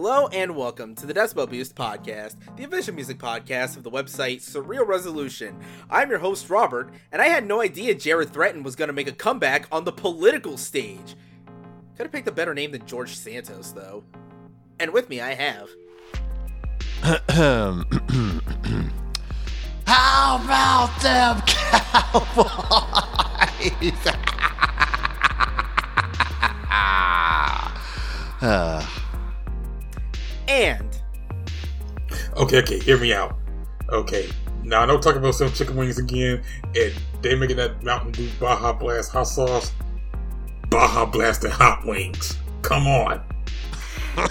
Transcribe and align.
Hello 0.00 0.28
and 0.28 0.54
welcome 0.54 0.94
to 0.94 1.06
the 1.06 1.12
Decibel 1.12 1.50
Boost 1.50 1.74
podcast, 1.74 2.36
the 2.54 2.62
official 2.62 2.94
music 2.94 3.18
podcast 3.18 3.76
of 3.76 3.82
the 3.82 3.90
website 3.90 4.36
Surreal 4.36 4.86
Resolution. 4.86 5.58
I'm 5.90 6.08
your 6.08 6.20
host, 6.20 6.48
Robert, 6.48 6.92
and 7.10 7.20
I 7.20 7.26
had 7.26 7.44
no 7.44 7.60
idea 7.60 7.96
Jared 7.96 8.32
Threaten 8.32 8.62
was 8.62 8.76
going 8.76 8.86
to 8.86 8.92
make 8.92 9.08
a 9.08 9.12
comeback 9.12 9.66
on 9.72 9.82
the 9.82 9.90
political 9.90 10.56
stage. 10.56 11.16
Could 11.96 12.04
have 12.04 12.12
picked 12.12 12.28
a 12.28 12.32
better 12.32 12.54
name 12.54 12.70
than 12.70 12.86
George 12.86 13.16
Santos, 13.16 13.72
though. 13.72 14.04
And 14.78 14.92
with 14.92 15.08
me, 15.08 15.20
I 15.20 15.34
have. 15.34 15.68
How 19.84 20.36
about 20.44 20.96
them 21.02 21.42
cowboys? 21.44 22.46
uh, 28.40 28.86
And. 30.58 31.00
Okay, 32.36 32.58
okay, 32.58 32.78
hear 32.80 32.98
me 32.98 33.12
out. 33.12 33.36
Okay, 33.90 34.28
now 34.64 34.80
I 34.80 34.86
know 34.86 34.98
talking 34.98 35.18
about 35.18 35.34
some 35.34 35.52
chicken 35.52 35.76
wings 35.76 35.98
again, 35.98 36.42
and 36.74 36.92
they 37.22 37.34
making 37.34 37.56
that 37.58 37.82
Mountain 37.82 38.12
Dew 38.12 38.28
Baja 38.40 38.72
Blast 38.72 39.12
hot 39.12 39.24
sauce. 39.24 39.72
Baja 40.68 41.06
Blast 41.06 41.44
and 41.44 41.52
hot 41.52 41.86
wings. 41.86 42.36
Come 42.62 42.86
on. 42.86 43.22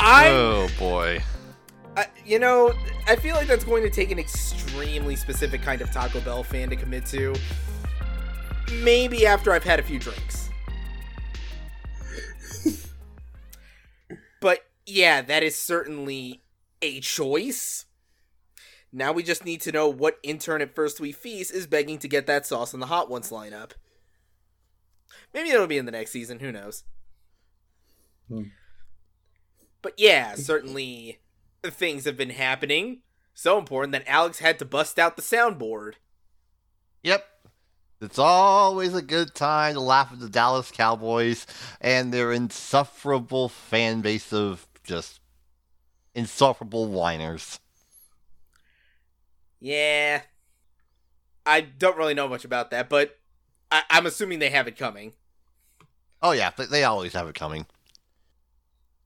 I. 0.00 0.28
oh 0.28 0.68
boy. 0.78 1.22
I- 1.96 2.06
you 2.24 2.38
know, 2.38 2.72
I 3.06 3.16
feel 3.16 3.34
like 3.36 3.46
that's 3.48 3.64
going 3.64 3.82
to 3.82 3.90
take 3.90 4.10
an 4.10 4.18
extremely 4.18 5.14
specific 5.14 5.60
kind 5.62 5.82
of 5.82 5.90
Taco 5.92 6.20
Bell 6.20 6.42
fan 6.42 6.70
to 6.70 6.76
commit 6.76 7.04
to. 7.06 7.34
Maybe 8.80 9.26
after 9.26 9.52
I've 9.52 9.64
had 9.64 9.78
a 9.78 9.82
few 9.82 9.98
drinks. 9.98 10.41
Yeah, 14.86 15.22
that 15.22 15.42
is 15.42 15.56
certainly 15.56 16.42
a 16.80 17.00
choice. 17.00 17.86
Now 18.92 19.12
we 19.12 19.22
just 19.22 19.44
need 19.44 19.60
to 19.62 19.72
know 19.72 19.88
what 19.88 20.18
intern 20.22 20.60
at 20.60 20.74
First 20.74 21.00
We 21.00 21.12
Feast 21.12 21.52
is 21.52 21.66
begging 21.66 21.98
to 21.98 22.08
get 22.08 22.26
that 22.26 22.46
sauce 22.46 22.74
in 22.74 22.80
the 22.80 22.86
Hot 22.86 23.08
Ones 23.08 23.30
lineup. 23.30 23.72
Maybe 25.32 25.50
it'll 25.50 25.66
be 25.66 25.78
in 25.78 25.86
the 25.86 25.92
next 25.92 26.10
season, 26.10 26.40
who 26.40 26.52
knows. 26.52 26.84
Hmm. 28.28 28.44
But 29.80 29.94
yeah, 29.96 30.34
certainly 30.34 31.20
things 31.64 32.04
have 32.04 32.16
been 32.16 32.30
happening. 32.30 33.00
So 33.34 33.58
important 33.58 33.92
that 33.92 34.06
Alex 34.06 34.40
had 34.40 34.58
to 34.58 34.64
bust 34.64 34.98
out 34.98 35.16
the 35.16 35.22
soundboard. 35.22 35.94
Yep. 37.02 37.24
It's 38.02 38.18
always 38.18 38.94
a 38.94 39.02
good 39.02 39.34
time 39.34 39.74
to 39.74 39.80
laugh 39.80 40.12
at 40.12 40.20
the 40.20 40.28
Dallas 40.28 40.70
Cowboys 40.70 41.46
and 41.80 42.12
their 42.12 42.32
insufferable 42.32 43.48
fan 43.48 44.00
base 44.00 44.32
of 44.32 44.66
just 44.84 45.20
insufferable 46.14 46.86
whiners. 46.88 47.58
Yeah. 49.60 50.22
I 51.46 51.60
don't 51.60 51.96
really 51.96 52.14
know 52.14 52.28
much 52.28 52.44
about 52.44 52.70
that, 52.70 52.88
but 52.88 53.18
I- 53.70 53.84
I'm 53.90 54.06
assuming 54.06 54.38
they 54.38 54.50
have 54.50 54.68
it 54.68 54.76
coming. 54.76 55.14
Oh 56.22 56.32
yeah, 56.32 56.50
they, 56.56 56.66
they 56.66 56.84
always 56.84 57.12
have 57.14 57.26
it 57.28 57.34
coming. 57.34 57.66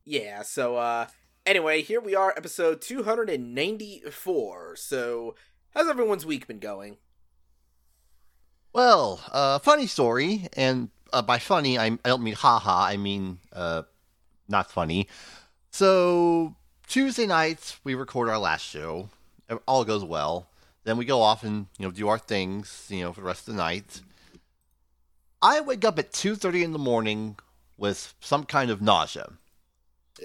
Yeah, 0.05 0.42
so 0.42 0.77
uh 0.77 1.06
anyway, 1.44 1.83
here 1.83 2.00
we 2.00 2.14
are 2.14 2.34
episode 2.36 2.80
294. 2.83 4.77
So, 4.77 5.34
how's 5.70 5.88
everyone's 5.88 6.27
week 6.27 6.46
been 6.46 6.58
going? 6.58 6.98
Well, 8.72 9.22
uh, 9.33 9.58
funny 9.61 9.86
story, 9.86 10.48
and 10.55 10.90
uh, 11.12 11.22
by 11.22 11.38
funny, 11.38 11.78
I, 11.78 11.86
I 11.86 11.98
don't 12.05 12.22
mean 12.22 12.34
haha, 12.34 12.84
I 12.84 12.98
mean 12.98 13.39
uh, 13.52 13.83
not 14.48 14.70
funny. 14.70 15.08
So, 15.81 16.55
Tuesday 16.89 17.27
nights, 17.27 17.79
we 17.85 17.95
record 17.95 18.31
our 18.31 18.39
last 18.39 18.63
show. 18.64 19.11
It 19.51 19.59
All 19.69 19.85
goes 19.85 20.03
well. 20.03 20.48
Then 20.85 20.97
we 20.97 21.05
go 21.05 21.20
off 21.20 21.42
and, 21.45 21.67
you 21.79 21.85
know, 21.85 21.91
do 21.92 22.09
our 22.09 22.17
things, 22.19 22.87
you 22.89 23.03
know, 23.03 23.13
for 23.13 23.20
the 23.20 23.27
rest 23.27 23.47
of 23.47 23.55
the 23.55 23.59
night. 23.63 24.01
I 25.42 25.61
wake 25.61 25.85
up 25.85 25.98
at 25.98 26.13
2.30 26.13 26.63
in 26.64 26.73
the 26.73 26.79
morning 26.79 27.37
with 27.77 28.14
some 28.20 28.45
kind 28.45 28.70
of 28.70 28.81
nausea. 28.81 29.33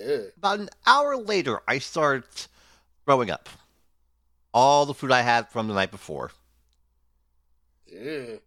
Ugh. 0.02 0.22
About 0.38 0.60
an 0.60 0.70
hour 0.88 1.18
later, 1.18 1.60
I 1.68 1.80
start 1.80 2.48
throwing 3.04 3.30
up. 3.30 3.50
All 4.54 4.86
the 4.86 4.94
food 4.94 5.12
I 5.12 5.20
had 5.20 5.50
from 5.50 5.68
the 5.68 5.74
night 5.74 5.92
before. 5.92 6.32
Ugh. 7.94 8.40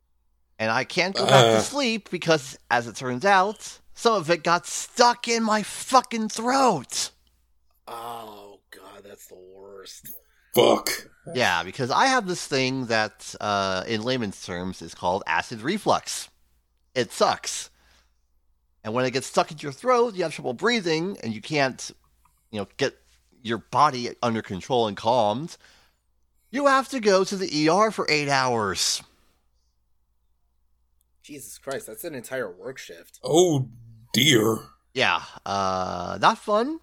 and 0.58 0.70
I 0.70 0.84
can't 0.84 1.14
go 1.14 1.26
back 1.26 1.44
Uh. 1.44 1.56
to 1.56 1.60
sleep 1.60 2.08
because, 2.08 2.56
as 2.70 2.86
it 2.86 2.96
turns 2.96 3.26
out, 3.26 3.78
some 3.94 4.14
of 4.14 4.30
it 4.30 4.42
got 4.42 4.66
stuck 4.66 5.28
in 5.28 5.42
my 5.42 5.62
fucking 5.62 6.28
throat. 6.28 7.10
Oh 7.86 8.60
god, 8.70 9.02
that's 9.04 9.26
the 9.28 9.38
worst. 9.54 10.10
Fuck. 10.54 11.10
Yeah, 11.34 11.62
because 11.62 11.90
I 11.90 12.06
have 12.06 12.26
this 12.26 12.46
thing 12.46 12.86
that, 12.86 13.34
uh, 13.40 13.84
in 13.88 14.02
layman's 14.02 14.44
terms, 14.44 14.82
is 14.82 14.94
called 14.94 15.22
acid 15.26 15.62
reflux. 15.62 16.28
It 16.94 17.12
sucks. 17.12 17.70
And 18.84 18.92
when 18.92 19.04
it 19.04 19.12
gets 19.12 19.26
stuck 19.26 19.50
in 19.50 19.58
your 19.58 19.72
throat, 19.72 20.14
you 20.14 20.22
have 20.22 20.34
trouble 20.34 20.52
breathing, 20.52 21.16
and 21.22 21.34
you 21.34 21.40
can't, 21.40 21.90
you 22.50 22.60
know, 22.60 22.68
get 22.76 22.94
your 23.42 23.58
body 23.58 24.10
under 24.22 24.42
control 24.42 24.86
and 24.86 24.96
calmed. 24.96 25.56
You 26.50 26.66
have 26.66 26.88
to 26.90 27.00
go 27.00 27.24
to 27.24 27.36
the 27.36 27.68
ER 27.68 27.90
for 27.90 28.06
eight 28.08 28.28
hours. 28.28 29.02
Jesus 31.22 31.56
Christ, 31.58 31.86
that's 31.86 32.04
an 32.04 32.14
entire 32.14 32.50
work 32.50 32.76
shift. 32.76 33.18
Oh 33.24 33.68
dear. 34.14 34.58
yeah, 34.94 35.22
uh, 35.44 36.18
not 36.20 36.38
fun. 36.38 36.80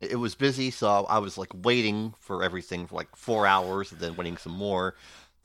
It 0.00 0.16
was 0.16 0.34
busy, 0.34 0.70
so 0.70 1.06
I 1.08 1.18
was 1.18 1.38
like 1.38 1.50
waiting 1.54 2.14
for 2.18 2.42
everything 2.42 2.86
for 2.86 2.96
like 2.96 3.14
four 3.16 3.46
hours, 3.46 3.92
and 3.92 4.00
then 4.00 4.16
waiting 4.16 4.36
some 4.38 4.52
more 4.52 4.92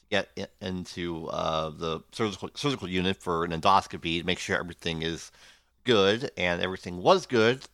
to 0.10 0.26
get 0.38 0.52
into 0.62 1.28
uh, 1.28 1.70
the 1.70 2.02
surgical 2.12 2.50
surgical 2.56 2.90
unit 2.90 3.18
for 3.18 3.44
an 3.44 3.52
endoscopy 3.52 4.20
to 4.20 4.26
make 4.26 4.40
sure 4.40 4.58
everything 4.58 5.02
is 5.04 5.32
good, 5.84 6.32
and 6.38 6.62
everything 6.62 7.04
was 7.04 7.26
good. 7.26 7.66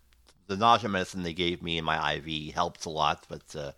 The 0.48 0.58
nausea 0.58 0.90
medicine 0.90 1.24
they 1.24 1.34
gave 1.34 1.62
me 1.62 1.78
in 1.78 1.86
my 1.86 2.16
IV 2.16 2.54
helped 2.54 2.86
a 2.86 2.90
lot, 2.90 3.26
but 3.30 3.56
uh, 3.56 3.72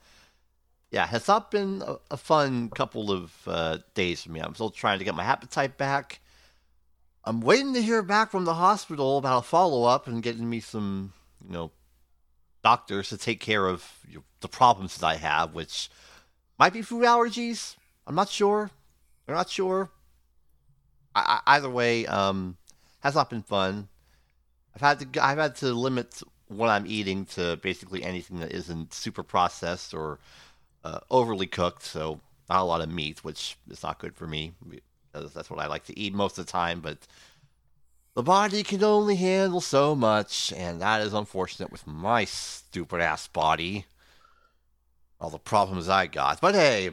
yeah, 0.91 1.09
it's 1.11 1.27
not 1.27 1.51
been 1.51 1.83
a, 1.85 1.97
a 2.11 2.17
fun 2.17 2.69
couple 2.69 3.11
of 3.11 3.33
uh, 3.47 3.79
days 3.95 4.23
for 4.23 4.31
me. 4.31 4.39
I'm 4.39 4.55
still 4.55 4.69
trying 4.71 4.99
to 4.99 5.05
get 5.05 5.15
my 5.15 5.25
appetite 5.25 5.77
back. 5.77 6.21
I'm 7.27 7.41
waiting 7.41 7.73
to 7.73 7.81
hear 7.81 8.03
back 8.03 8.29
from 8.29 8.45
the 8.45 8.53
hospital 8.53 9.17
about 9.17 9.39
a 9.39 9.41
follow 9.41 9.83
up 9.83 10.07
and 10.07 10.21
getting 10.21 10.47
me 10.47 10.59
some, 10.59 11.11
you 11.43 11.53
know, 11.53 11.71
doctors 12.63 13.09
to 13.09 13.17
take 13.17 13.39
care 13.39 13.65
of 13.67 13.99
you 14.07 14.17
know, 14.17 14.23
the 14.41 14.47
problems 14.47 14.97
that 14.97 15.07
I 15.07 15.15
have, 15.15 15.55
which 15.55 15.89
might 16.59 16.73
be 16.73 16.83
food 16.83 17.03
allergies. 17.03 17.77
I'm 18.05 18.13
not 18.13 18.29
sure. 18.29 18.69
I'm 19.27 19.33
not 19.33 19.49
sure. 19.49 19.89
I, 21.15 21.39
I, 21.45 21.55
either 21.55 21.69
way, 21.69 22.05
um, 22.05 22.57
has 22.99 23.15
not 23.15 23.31
been 23.31 23.41
fun. 23.41 23.87
I've 24.75 24.81
had 24.81 25.13
to 25.13 25.23
I've 25.23 25.39
had 25.39 25.55
to 25.57 25.73
limit 25.73 26.21
what 26.47 26.69
I'm 26.69 26.85
eating 26.85 27.25
to 27.27 27.57
basically 27.57 28.03
anything 28.03 28.39
that 28.39 28.51
isn't 28.51 28.93
super 28.93 29.23
processed 29.23 29.95
or 29.95 30.19
uh, 30.83 30.99
overly 31.09 31.47
cooked. 31.47 31.83
So 31.83 32.19
not 32.49 32.61
a 32.61 32.65
lot 32.65 32.81
of 32.81 32.91
meat, 32.91 33.23
which 33.23 33.57
is 33.67 33.81
not 33.81 33.97
good 33.97 34.15
for 34.15 34.27
me 34.27 34.53
that's 35.33 35.49
what 35.49 35.59
I 35.59 35.67
like 35.67 35.85
to 35.85 35.99
eat 35.99 36.13
most 36.13 36.37
of 36.37 36.45
the 36.45 36.51
time. 36.51 36.81
But 36.81 36.97
the 38.15 38.23
body 38.23 38.63
can 38.63 38.83
only 38.83 39.15
handle 39.15 39.61
so 39.61 39.95
much, 39.95 40.53
and 40.55 40.81
that 40.81 41.01
is 41.01 41.13
unfortunate 41.13 41.71
with 41.71 41.85
my 41.85 42.25
stupid 42.25 43.01
ass 43.01 43.27
body. 43.27 43.85
All 45.19 45.29
the 45.29 45.39
problems 45.39 45.89
I 45.89 46.07
got. 46.07 46.41
But 46.41 46.55
hey, 46.55 46.91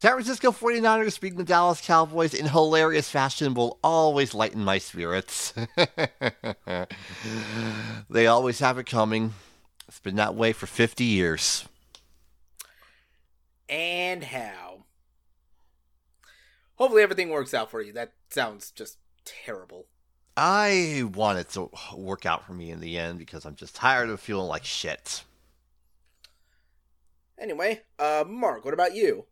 San 0.00 0.12
Francisco 0.12 0.52
49ers 0.52 1.20
beating 1.20 1.38
the 1.38 1.44
Dallas 1.44 1.80
Cowboys 1.80 2.34
in 2.34 2.46
hilarious 2.46 3.08
fashion 3.08 3.54
will 3.54 3.78
always 3.82 4.34
lighten 4.34 4.62
my 4.62 4.78
spirits. 4.78 5.54
they 8.10 8.26
always 8.26 8.58
have 8.58 8.78
it 8.78 8.86
coming. 8.86 9.32
It's 9.88 10.00
been 10.00 10.16
that 10.16 10.34
way 10.34 10.52
for 10.52 10.66
50 10.66 11.04
years. 11.04 11.66
And 13.68 14.22
how? 14.22 14.65
Hopefully 16.76 17.02
everything 17.02 17.30
works 17.30 17.54
out 17.54 17.70
for 17.70 17.80
you. 17.80 17.92
That 17.92 18.12
sounds 18.30 18.70
just 18.70 18.98
terrible. 19.24 19.86
I 20.36 21.04
want 21.14 21.38
it 21.38 21.48
to 21.50 21.70
work 21.96 22.26
out 22.26 22.46
for 22.46 22.52
me 22.52 22.70
in 22.70 22.80
the 22.80 22.98
end 22.98 23.18
because 23.18 23.46
I'm 23.46 23.56
just 23.56 23.74
tired 23.74 24.10
of 24.10 24.20
feeling 24.20 24.48
like 24.48 24.64
shit. 24.64 25.24
Anyway, 27.38 27.82
uh, 27.98 28.24
Mark, 28.26 28.64
what 28.64 28.74
about 28.74 28.94
you? 28.94 29.26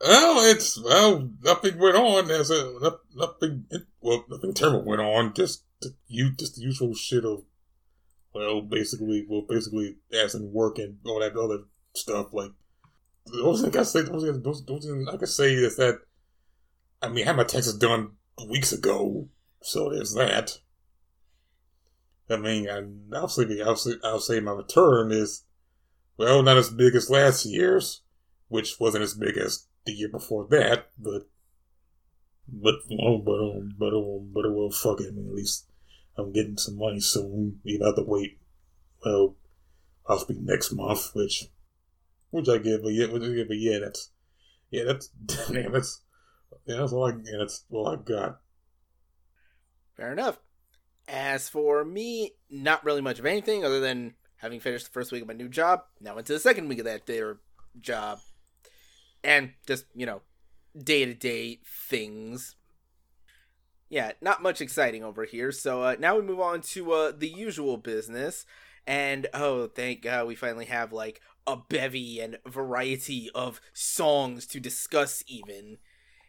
Well, 0.00 0.50
it's 0.50 0.80
well, 0.80 1.30
nothing 1.42 1.78
went 1.78 1.96
on. 1.96 2.30
As 2.30 2.50
a 2.50 2.74
nothing. 3.14 3.66
Well, 4.00 4.24
nothing 4.28 4.52
terrible 4.52 4.84
went 4.84 5.00
on. 5.00 5.32
Just 5.34 5.64
the, 5.80 5.94
you, 6.06 6.32
just 6.32 6.56
the 6.56 6.62
usual 6.62 6.94
shit 6.94 7.24
of, 7.24 7.44
well, 8.34 8.60
basically, 8.60 9.24
well, 9.28 9.42
basically, 9.48 9.96
as 10.12 10.34
in 10.34 10.52
work 10.52 10.78
and 10.78 10.98
all 11.06 11.20
that 11.20 11.36
other 11.36 11.64
stuff. 11.94 12.32
Like, 12.32 12.50
the 13.26 13.42
only 13.42 13.62
thing 13.62 13.80
I 13.80 13.82
say, 13.82 14.02
the 14.02 14.12
only 14.12 14.32
thing, 14.32 14.42
those, 14.42 14.64
those 14.64 14.88
I 15.12 15.16
can 15.16 15.26
say 15.26 15.52
is 15.52 15.76
that, 15.76 16.00
I 17.02 17.08
mean, 17.08 17.24
I 17.24 17.28
had 17.28 17.36
my 17.36 17.44
taxes 17.44 17.76
done 17.76 18.12
weeks 18.48 18.72
ago, 18.72 19.28
so 19.62 19.90
there's 19.90 20.14
that. 20.14 20.58
I 22.28 22.36
mean, 22.36 22.68
I'll 23.14 23.28
say, 23.28 23.44
I'll 24.04 24.20
say, 24.20 24.40
my 24.40 24.52
return 24.52 25.12
is, 25.12 25.44
well, 26.16 26.42
not 26.42 26.56
as 26.56 26.70
big 26.70 26.94
as 26.94 27.10
last 27.10 27.44
year's, 27.46 28.02
which 28.48 28.80
wasn't 28.80 29.04
as 29.04 29.14
big 29.14 29.36
as 29.36 29.66
the 29.84 29.92
year 29.92 30.08
before 30.08 30.46
that, 30.50 30.90
but, 30.98 31.28
but, 32.48 32.74
oh, 33.00 33.18
but, 33.18 33.38
um, 33.40 33.74
but, 33.78 33.92
um, 33.92 34.30
but, 34.32 34.52
well, 34.52 34.70
fuck 34.70 35.00
it. 35.00 35.08
I 35.08 35.10
mean, 35.10 35.28
at 35.28 35.34
least 35.34 35.66
I'm 36.16 36.32
getting 36.32 36.56
some 36.56 36.78
money 36.78 37.00
soon. 37.00 37.60
You 37.64 37.84
have 37.84 37.96
to 37.96 38.02
wait, 38.02 38.38
well, 39.04 39.36
possibly 40.06 40.38
next 40.40 40.72
month, 40.72 41.10
which, 41.14 41.48
which 42.36 42.48
I 42.48 42.58
get, 42.58 42.82
but 42.82 42.92
yeah, 42.92 43.06
but 43.10 43.22
yeah, 43.22 43.78
that's, 43.80 44.10
yeah, 44.70 44.84
that's, 44.84 45.08
damn, 45.50 45.72
that's, 45.72 46.02
yeah, 46.66 46.76
that's 46.76 46.92
all 46.92 47.06
I, 47.06 47.10
yeah, 47.10 47.38
that's 47.38 47.64
all 47.70 47.88
I 47.88 47.96
got. 47.96 48.40
Fair 49.96 50.12
enough. 50.12 50.38
As 51.08 51.48
for 51.48 51.84
me, 51.84 52.32
not 52.50 52.84
really 52.84 53.00
much 53.00 53.18
of 53.18 53.26
anything 53.26 53.64
other 53.64 53.80
than 53.80 54.14
having 54.36 54.60
finished 54.60 54.86
the 54.86 54.92
first 54.92 55.12
week 55.12 55.22
of 55.22 55.28
my 55.28 55.34
new 55.34 55.48
job. 55.48 55.82
Now 56.00 56.18
into 56.18 56.32
the 56.32 56.40
second 56.40 56.68
week 56.68 56.78
of 56.78 56.84
that 56.84 57.06
their 57.06 57.38
job, 57.80 58.18
and 59.22 59.52
just 59.66 59.86
you 59.94 60.06
know, 60.06 60.22
day 60.76 61.04
to 61.04 61.14
day 61.14 61.60
things. 61.64 62.56
Yeah, 63.88 64.12
not 64.20 64.42
much 64.42 64.60
exciting 64.60 65.04
over 65.04 65.24
here. 65.24 65.52
So 65.52 65.82
uh, 65.82 65.96
now 65.98 66.16
we 66.16 66.22
move 66.22 66.40
on 66.40 66.60
to 66.60 66.92
uh, 66.92 67.12
the 67.16 67.28
usual 67.28 67.76
business, 67.76 68.44
and 68.86 69.28
oh, 69.32 69.68
thank 69.68 70.02
God, 70.02 70.26
we 70.26 70.34
finally 70.34 70.66
have 70.66 70.92
like 70.92 71.20
a 71.46 71.56
bevy 71.56 72.20
and 72.20 72.38
variety 72.46 73.30
of 73.34 73.60
songs 73.72 74.46
to 74.48 74.60
discuss. 74.60 75.22
Even 75.26 75.78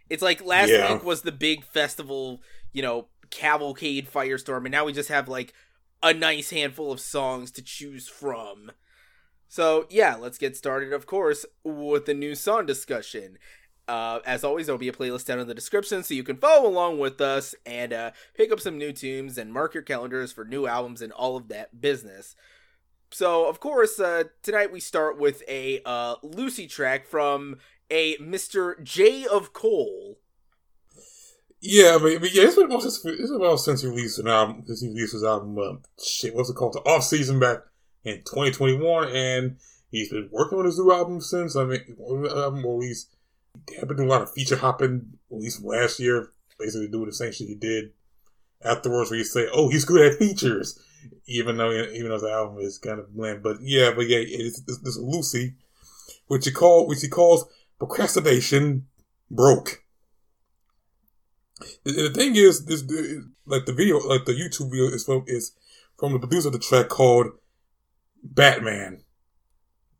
it's 0.09 0.23
like 0.23 0.43
last 0.43 0.69
Yeah. 0.69 0.93
week 0.93 1.03
was 1.03 1.21
the 1.21 1.31
big 1.31 1.65
festival, 1.65 2.41
you 2.71 2.81
know, 2.81 3.07
cavalcade 3.29 4.09
firestorm, 4.11 4.65
and 4.65 4.71
now 4.71 4.85
we 4.85 4.93
just 4.93 5.09
have 5.09 5.27
like 5.27 5.53
a 6.03 6.13
nice 6.13 6.51
handful 6.51 6.91
of 6.91 6.99
songs 6.99 7.51
to 7.51 7.61
choose 7.61 8.07
from. 8.07 8.71
So 9.47 9.87
yeah, 9.89 10.15
let's 10.15 10.37
get 10.37 10.55
started, 10.57 10.93
of 10.93 11.05
course, 11.05 11.45
with 11.63 12.05
the 12.05 12.13
new 12.13 12.35
song 12.35 12.65
discussion. 12.65 13.37
Uh, 13.87 14.19
as 14.25 14.43
always, 14.43 14.65
there'll 14.65 14.77
be 14.77 14.89
a 14.89 14.93
playlist 14.93 15.25
down 15.25 15.39
in 15.39 15.47
the 15.47 15.53
description 15.55 16.03
so 16.03 16.13
you 16.13 16.23
can 16.23 16.35
follow 16.35 16.69
along 16.69 16.99
with 16.99 17.21
us 17.21 17.55
and 17.65 17.93
uh, 17.93 18.11
pick 18.35 18.51
up 18.51 18.59
some 18.59 18.77
new 18.77 18.91
tunes 18.91 19.37
and 19.37 19.53
mark 19.53 19.73
your 19.73 19.81
calendars 19.83 20.33
for 20.33 20.43
new 20.43 20.67
albums 20.67 21.01
and 21.01 21.13
all 21.13 21.37
of 21.37 21.47
that 21.47 21.79
business. 21.79 22.35
So, 23.12 23.48
of 23.48 23.59
course, 23.59 24.00
uh, 24.00 24.25
tonight 24.44 24.71
we 24.71 24.80
start 24.80 25.18
with 25.18 25.44
a 25.48 25.81
uh, 25.86 26.15
loosie 26.21 26.68
track 26.68 27.07
from 27.07 27.57
a 27.89 28.18
Mr. 28.18 28.81
J 28.83 29.25
of 29.25 29.54
Cole. 29.54 30.19
Yeah, 31.59 31.98
mean, 32.01 32.19
but 32.19 32.33
yeah, 32.33 32.44
it's 32.44 32.56
been 32.56 32.71
it's 32.71 33.01
been 33.01 33.36
about 33.36 33.57
since 33.57 33.81
he 33.81 33.88
released 33.88 34.19
an 34.19 34.27
album. 34.27 34.63
Since 34.65 34.81
he 34.81 34.89
released 34.89 35.13
his 35.13 35.24
album, 35.24 35.57
uh, 35.57 35.77
shit, 36.01 36.36
what's 36.36 36.50
it 36.50 36.56
called? 36.56 36.74
The 36.74 36.80
off 36.81 37.04
season 37.04 37.39
back 37.39 37.59
in 38.04 38.18
2021, 38.18 39.10
and 39.10 39.57
he's 39.89 40.10
been 40.10 40.30
working 40.31 40.60
on 40.60 40.65
his 40.65 40.77
new 40.77 40.92
album 40.92 41.19
since. 41.19 41.56
I 41.56 41.63
mean, 41.63 41.81
album 42.00 42.63
or 42.63 42.75
at 42.75 42.80
least 42.80 43.15
been 43.65 43.98
doing 43.98 44.07
a 44.07 44.12
lot 44.12 44.21
of 44.21 44.31
feature 44.33 44.57
hopping. 44.57 45.18
At 45.31 45.38
least 45.39 45.63
last 45.63 46.00
year, 46.00 46.31
basically 46.60 46.89
doing 46.89 47.07
the 47.07 47.13
same 47.13 47.31
shit 47.31 47.48
he 47.48 47.56
did 47.56 47.92
afterwards, 48.63 49.10
where 49.10 49.18
you 49.18 49.25
say, 49.25 49.48
"Oh, 49.51 49.69
he's 49.69 49.86
good 49.86 50.13
at 50.13 50.19
features," 50.19 50.80
even 51.25 51.57
though 51.57 51.71
even 51.71 52.09
though 52.09 52.19
the 52.19 52.31
album 52.31 52.59
is 52.59 52.77
kind 52.77 53.00
of 53.00 53.13
bland. 53.15 53.44
But 53.44 53.57
yeah, 53.62 53.92
but 53.95 54.07
yeah, 54.07 54.19
it's 54.21 54.62
this, 54.62 54.80
this 54.80 54.98
loosie, 54.98 55.56
which 56.27 56.45
he 56.45 56.51
call 56.51 56.88
which 56.88 57.01
he 57.01 57.07
calls 57.09 57.45
procrastination 57.80 58.88
broke. 59.30 59.83
The, 61.83 61.92
the 61.92 62.09
thing 62.09 62.36
is, 62.36 62.65
this 62.65 62.83
like 63.45 63.65
the 63.65 63.74
video, 63.74 63.98
like 64.00 64.25
the 64.25 64.33
YouTube 64.33 64.71
video 64.71 64.88
is 64.88 65.04
from 65.04 65.24
is 65.27 65.54
from 65.98 66.13
the 66.13 66.19
producer 66.19 66.50
of 66.50 66.54
the 66.54 66.59
track 66.59 66.89
called 66.89 67.27
Batman 68.24 69.03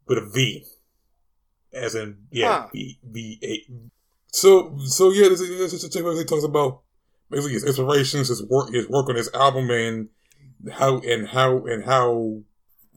with 0.08 0.20
a 0.20 0.30
V, 0.30 0.64
as 1.74 1.96
in 1.96 2.18
yeah, 2.32 2.62
Huh. 2.62 2.68
V 2.74 3.00
V 3.04 3.40
A. 3.44 3.74
So 4.32 4.78
so 4.86 5.12
yeah, 5.12 5.30
this, 5.30 5.40
this, 5.40 5.72
this, 5.72 5.82
this 5.82 5.96
basically 5.96 6.26
talks 6.26 6.44
about 6.44 6.82
basically 7.30 7.54
his 7.54 7.64
inspirations, 7.64 8.28
his 8.28 8.44
work, 8.44 8.72
his 8.72 8.88
work 8.88 9.10
on 9.10 9.16
his 9.16 9.30
album, 9.34 9.70
and 9.72 10.10
how 10.74 11.00
and 11.00 11.28
how 11.30 11.66
and 11.66 11.86
how 11.86 12.42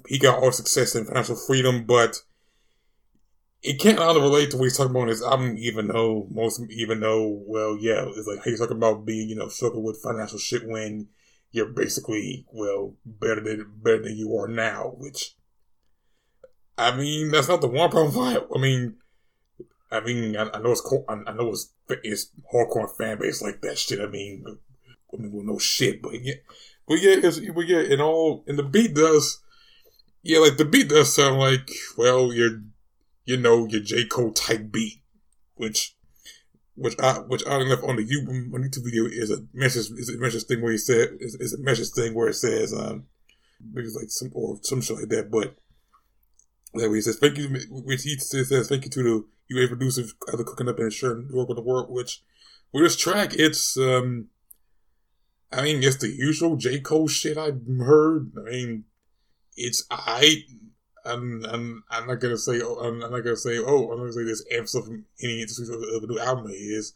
he 0.09 0.19
got 0.19 0.43
all 0.43 0.53
success 0.53 0.95
and 0.95 1.07
financial 1.07 1.37
freedom, 1.37 1.85
but 1.85 2.23
it 3.63 3.79
can't 3.79 3.99
really 3.99 4.21
relate 4.21 4.51
to 4.51 4.57
what 4.57 4.65
he's 4.65 4.77
talking 4.77 4.91
about 4.91 5.03
on 5.03 5.09
his 5.09 5.23
album, 5.23 5.57
even 5.59 5.89
though 5.89 6.27
most, 6.31 6.63
even 6.71 7.01
though, 7.01 7.43
well, 7.47 7.77
yeah, 7.79 8.05
it's 8.07 8.27
like 8.27 8.43
he's 8.43 8.59
talking 8.59 8.77
about 8.77 9.05
being, 9.05 9.29
you 9.29 9.37
know, 9.37 9.49
struggling 9.49 9.85
with 9.85 10.03
financial 10.03 10.39
shit 10.39 10.67
when 10.67 11.09
you're 11.53 11.67
basically, 11.67 12.47
well, 12.53 12.95
better 13.05 13.41
than 13.41 13.71
better 13.83 14.03
than 14.03 14.17
you 14.17 14.35
are 14.37 14.49
now. 14.49 14.95
Which, 14.97 15.37
I 16.79 16.97
mean, 16.97 17.31
that's 17.31 17.49
not 17.49 17.61
the 17.61 17.69
one 17.69 17.91
problem. 17.91 18.47
I 18.55 18.59
mean, 18.59 18.97
I 19.91 20.01
mean, 20.01 20.37
I, 20.37 20.49
I 20.55 20.61
know 20.61 20.73
it's 20.73 20.81
co- 20.81 21.05
I, 21.09 21.19
I 21.27 21.33
know 21.35 21.51
it's 21.51 21.73
it's 21.89 22.31
hardcore 22.53 22.97
fan 22.97 23.19
base 23.19 23.43
like 23.43 23.61
that 23.61 23.79
shit. 23.79 24.01
I 24.01 24.07
mean, 24.07 24.45
I 25.13 25.17
mean, 25.17 25.47
no 25.47 25.59
shit, 25.59 26.01
but 26.01 26.13
yeah, 26.23 26.35
but 26.91 27.01
yeah, 27.01 27.15
it's, 27.23 27.39
but 27.39 27.69
yeah, 27.69 27.79
and 27.79 28.03
all, 28.03 28.43
and 28.49 28.59
the 28.59 28.65
beat 28.65 28.95
does, 28.95 29.39
yeah, 30.25 30.41
like 30.41 30.57
the 30.57 30.65
beat 30.65 30.89
does 30.89 31.15
sound 31.15 31.39
like, 31.39 31.71
well, 31.97 32.33
you're 32.33 32.61
you 33.31 33.37
know, 33.37 33.65
your 33.67 33.81
J. 33.81 34.07
Cole 34.07 34.33
type 34.33 34.73
beat, 34.73 35.03
which, 35.55 35.95
which 36.75 36.99
I, 36.99 37.19
which 37.21 37.47
I 37.47 37.61
enough 37.61 37.85
on 37.85 37.95
the 37.95 38.05
YouTube, 38.05 38.53
on 38.53 38.65
YouTube 38.65 38.85
video 38.85 39.05
is 39.05 39.31
a 39.31 39.45
message, 39.55 39.97
is 39.97 40.09
a 40.09 40.19
message 40.19 40.45
thing 40.45 40.61
where 40.61 40.73
he 40.73 40.79
said, 40.79 41.11
is, 41.21 41.37
is 41.37 41.55
a 41.55 41.63
message 41.63 41.91
thing 41.91 42.13
where 42.13 42.29
it 42.29 42.35
says, 42.35 42.75
um, 42.75 43.07
it's 43.77 43.95
like 43.95 44.11
some, 44.11 44.33
or 44.35 44.59
some 44.63 44.81
shit 44.81 44.97
like 44.97 45.09
that, 45.11 45.31
but, 45.31 45.55
like 46.75 46.89
where 46.89 46.97
he 46.97 47.03
says, 47.03 47.19
thank 47.21 47.39
you, 47.39 47.57
which 47.71 48.03
he 48.03 48.17
says, 48.17 48.69
thank 48.69 48.85
you 48.85 48.91
to 48.91 49.03
the 49.05 49.25
UA 49.49 49.69
producers, 49.69 50.13
other 50.33 50.43
cooking 50.43 50.69
up 50.69 50.79
and 50.79 50.87
ensuring 50.87 51.29
work 51.33 51.49
with 51.49 51.57
the 51.57 51.63
world, 51.63 51.89
which, 51.89 52.25
with 52.73 52.83
this 52.83 52.97
track, 52.97 53.31
it's, 53.35 53.77
um, 53.77 54.27
I 55.53 55.63
mean, 55.63 55.83
it's 55.83 55.97
the 55.97 56.09
usual 56.09 56.57
J. 56.57 56.81
Cole 56.81 57.09
shit 57.09 57.37
I've 57.37 57.61
heard. 57.67 58.33
I 58.39 58.51
mean, 58.51 58.85
it's 59.57 59.85
I. 59.91 60.45
I'm, 61.05 61.45
I'm, 61.47 61.85
I'm 61.91 62.07
not 62.07 62.21
gonna 62.21 62.37
say. 62.37 62.61
Oh, 62.63 62.77
I'm, 62.77 62.99
not 62.99 63.11
gonna 63.11 63.37
say. 63.37 63.59
Oh, 63.59 63.91
I'm 63.91 63.99
not 63.99 64.05
gonna 64.05 64.13
say 64.13 64.25
this 64.25 64.45
amps 64.53 64.75
up 64.75 64.85
any 65.23 65.43
of 65.43 66.05
a 66.05 66.07
new 66.07 66.19
album 66.19 66.51
is. 66.51 66.93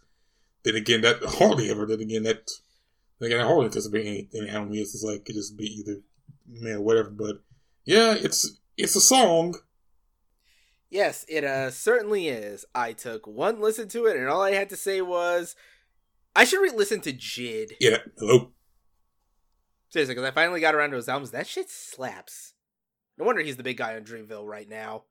Then 0.63 0.77
again, 0.77 1.01
that 1.01 1.23
hardly 1.25 1.71
ever. 1.71 1.87
Then 1.87 2.01
again, 2.01 2.23
that. 2.25 2.51
Then 3.19 3.31
again, 3.31 3.41
I 3.41 3.47
hardly 3.47 3.67
anticipate 3.67 4.07
any, 4.07 4.29
any 4.35 4.51
album 4.51 4.75
is. 4.75 4.95
It's 4.95 5.05
like 5.05 5.29
it 5.29 5.35
just 5.35 5.57
be 5.57 5.67
either 5.67 6.01
man, 6.49 6.83
whatever. 6.83 7.11
But 7.11 7.41
yeah, 7.85 8.15
it's 8.15 8.59
it's 8.77 8.97
a 8.97 9.01
song. 9.01 9.57
Yes, 10.91 11.25
it 11.29 11.43
uh 11.43 11.71
certainly 11.71 12.29
is. 12.29 12.65
I 12.75 12.93
took 12.93 13.27
one 13.27 13.61
listen 13.61 13.89
to 13.89 14.07
it, 14.07 14.17
and 14.17 14.29
all 14.29 14.43
I 14.43 14.53
had 14.53 14.71
to 14.71 14.77
say 14.77 15.01
was, 15.01 15.57
I 16.37 16.45
should 16.45 16.61
re-listen 16.61 17.01
to 17.03 17.13
JID. 17.13 17.73
Yeah, 17.81 17.99
hello. 18.19 18.51
Seriously, 19.89 20.15
because 20.15 20.29
I 20.29 20.33
finally 20.33 20.61
got 20.61 20.75
around 20.75 20.91
to 20.91 20.97
his 20.97 21.09
albums. 21.09 21.31
That 21.31 21.47
shit 21.47 21.71
slaps. 21.71 22.55
No 23.17 23.25
wonder 23.25 23.43
he's 23.43 23.57
the 23.57 23.63
big 23.63 23.77
guy 23.77 23.95
on 23.95 24.03
Dreamville 24.03 24.47
right 24.47 24.69
now. 24.69 25.05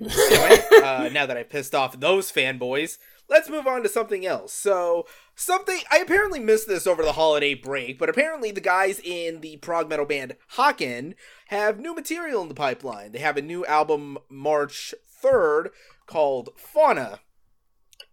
Anyway, 0.00 0.62
uh, 0.82 1.08
now 1.12 1.26
that 1.26 1.36
I 1.36 1.42
pissed 1.42 1.74
off 1.74 1.98
those 1.98 2.30
fanboys, 2.30 2.98
let's 3.28 3.48
move 3.48 3.66
on 3.66 3.82
to 3.82 3.88
something 3.88 4.24
else. 4.26 4.52
So, 4.52 5.06
something 5.34 5.80
I 5.90 5.98
apparently 5.98 6.40
missed 6.40 6.68
this 6.68 6.86
over 6.86 7.02
the 7.02 7.12
holiday 7.12 7.54
break, 7.54 7.98
but 7.98 8.08
apparently 8.08 8.50
the 8.50 8.60
guys 8.60 9.00
in 9.02 9.40
the 9.40 9.56
prog 9.58 9.88
metal 9.88 10.06
band 10.06 10.36
Haken 10.56 11.14
have 11.48 11.80
new 11.80 11.94
material 11.94 12.42
in 12.42 12.48
the 12.48 12.54
pipeline. 12.54 13.12
They 13.12 13.20
have 13.20 13.36
a 13.36 13.42
new 13.42 13.64
album 13.66 14.18
March 14.28 14.94
3rd 15.22 15.70
called 16.06 16.50
Fauna, 16.56 17.20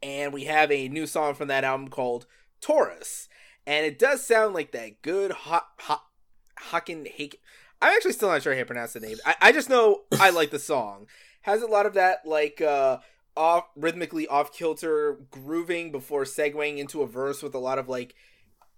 and 0.01 0.33
we 0.33 0.45
have 0.45 0.71
a 0.71 0.87
new 0.87 1.05
song 1.05 1.33
from 1.33 1.47
that 1.47 1.63
album 1.63 1.89
called 1.89 2.25
Taurus. 2.61 3.27
And 3.65 3.85
it 3.85 3.99
does 3.99 4.25
sound 4.25 4.53
like 4.53 4.71
that 4.71 5.01
good 5.01 5.31
hot 5.31 5.67
hot 5.79 6.03
Haken. 6.69 7.07
I'm 7.81 7.95
actually 7.95 8.13
still 8.13 8.29
not 8.29 8.43
sure 8.43 8.53
how 8.53 8.59
to 8.59 8.65
pronounce 8.65 8.93
the 8.93 8.99
name. 8.99 9.17
I, 9.25 9.35
I 9.41 9.51
just 9.51 9.69
know 9.69 10.01
I 10.19 10.29
like 10.29 10.51
the 10.51 10.59
song. 10.59 11.07
Has 11.41 11.61
a 11.61 11.67
lot 11.67 11.85
of 11.85 11.93
that 11.95 12.25
like 12.25 12.61
uh 12.61 12.99
off 13.35 13.65
rhythmically 13.75 14.27
off 14.27 14.53
kilter 14.53 15.19
grooving 15.31 15.91
before 15.91 16.23
segueing 16.23 16.77
into 16.77 17.01
a 17.01 17.07
verse 17.07 17.41
with 17.41 17.55
a 17.55 17.59
lot 17.59 17.79
of 17.79 17.87
like 17.87 18.13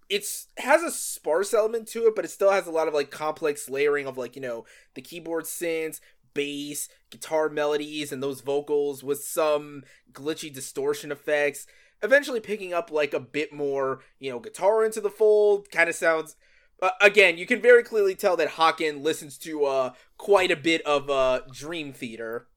it's 0.10 0.48
has 0.58 0.84
a 0.84 0.92
sparse 0.92 1.54
element 1.54 1.88
to 1.90 2.06
it, 2.08 2.16
but 2.16 2.26
it 2.26 2.32
still 2.32 2.52
has 2.52 2.68
a 2.68 2.72
lot 2.72 2.88
of 2.88 2.94
like 2.94 3.10
complex 3.10 3.70
layering 3.70 4.06
of 4.06 4.18
like, 4.18 4.36
you 4.36 4.42
know, 4.42 4.66
the 4.94 5.02
keyboard 5.02 5.46
synths, 5.46 6.00
bass, 6.34 6.90
guitar 7.10 7.50
melodies, 7.50 8.12
and 8.12 8.22
those 8.22 8.42
vocals 8.42 9.04
with 9.04 9.24
some 9.24 9.84
glitchy 10.12 10.54
distortion 10.54 11.12
effects. 11.12 11.68
Eventually 12.02 12.40
picking 12.40 12.74
up 12.74 12.92
like 12.92 13.14
a 13.14 13.20
bit 13.20 13.54
more, 13.54 14.02
you 14.20 14.30
know, 14.30 14.40
guitar 14.40 14.84
into 14.84 15.00
the 15.00 15.10
fold. 15.10 15.72
Kind 15.72 15.90
of 15.90 15.96
sounds 15.96 16.36
uh, 16.84 16.90
again, 17.00 17.38
you 17.38 17.46
can 17.46 17.62
very 17.62 17.82
clearly 17.82 18.14
tell 18.14 18.36
that 18.36 18.50
Haken 18.50 19.02
listens 19.02 19.38
to 19.38 19.64
uh, 19.64 19.94
quite 20.18 20.52
a 20.52 20.58
bit 20.58 20.82
of 20.82 21.10
uh, 21.10 21.42
Dream 21.50 21.94
Theater. 21.94 22.48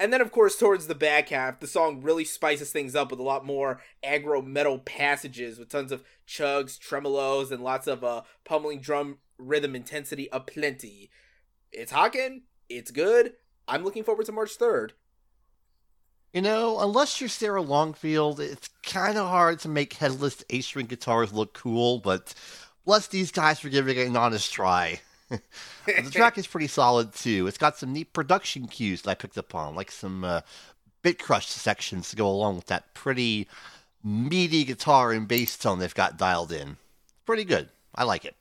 And 0.00 0.10
then, 0.10 0.22
of 0.22 0.32
course, 0.32 0.56
towards 0.56 0.86
the 0.86 0.94
back 0.94 1.28
half, 1.28 1.60
the 1.60 1.66
song 1.66 2.00
really 2.00 2.24
spices 2.24 2.70
things 2.70 2.94
up 2.94 3.10
with 3.10 3.20
a 3.20 3.24
lot 3.24 3.44
more 3.44 3.82
aggro 4.02 4.44
metal 4.44 4.78
passages 4.78 5.58
with 5.58 5.68
tons 5.68 5.92
of 5.92 6.02
chugs, 6.26 6.78
tremolos, 6.78 7.50
and 7.50 7.62
lots 7.62 7.86
of 7.86 8.02
uh, 8.02 8.22
pummeling 8.44 8.80
drum 8.80 9.18
rhythm 9.38 9.74
intensity 9.76 10.28
aplenty. 10.32 11.10
It's 11.70 11.92
Haken, 11.92 12.42
it's 12.68 12.90
good. 12.90 13.34
I'm 13.66 13.84
looking 13.84 14.04
forward 14.04 14.26
to 14.26 14.32
March 14.32 14.58
3rd. 14.58 14.90
You 16.32 16.42
know, 16.42 16.78
unless 16.80 17.20
you're 17.20 17.28
Sarah 17.28 17.62
Longfield, 17.62 18.38
it's 18.38 18.68
kind 18.82 19.16
of 19.16 19.28
hard 19.28 19.60
to 19.60 19.68
make 19.68 19.94
headless 19.94 20.44
eight 20.50 20.64
string 20.64 20.86
guitars 20.86 21.32
look 21.32 21.54
cool, 21.54 21.98
but 21.98 22.34
bless 22.84 23.06
these 23.06 23.32
guys 23.32 23.60
for 23.60 23.70
giving 23.70 23.96
it 23.96 24.06
an 24.06 24.16
honest 24.16 24.52
try. 24.52 25.00
the 25.30 26.10
track 26.10 26.36
is 26.36 26.46
pretty 26.46 26.66
solid 26.66 27.14
too. 27.14 27.46
It's 27.46 27.58
got 27.58 27.78
some 27.78 27.92
neat 27.92 28.12
production 28.12 28.66
cues 28.66 29.02
that 29.02 29.10
I 29.10 29.14
picked 29.14 29.38
up 29.38 29.54
on, 29.54 29.74
like 29.74 29.90
some 29.90 30.22
uh, 30.22 30.42
bit 31.02 31.18
crush 31.18 31.48
sections 31.48 32.10
to 32.10 32.16
go 32.16 32.28
along 32.28 32.56
with 32.56 32.66
that 32.66 32.94
pretty 32.94 33.48
meaty 34.04 34.64
guitar 34.64 35.12
and 35.12 35.26
bass 35.26 35.56
tone 35.56 35.78
they've 35.78 35.94
got 35.94 36.18
dialed 36.18 36.52
in. 36.52 36.76
Pretty 37.24 37.44
good. 37.44 37.68
I 37.94 38.04
like 38.04 38.24
it. 38.24 38.36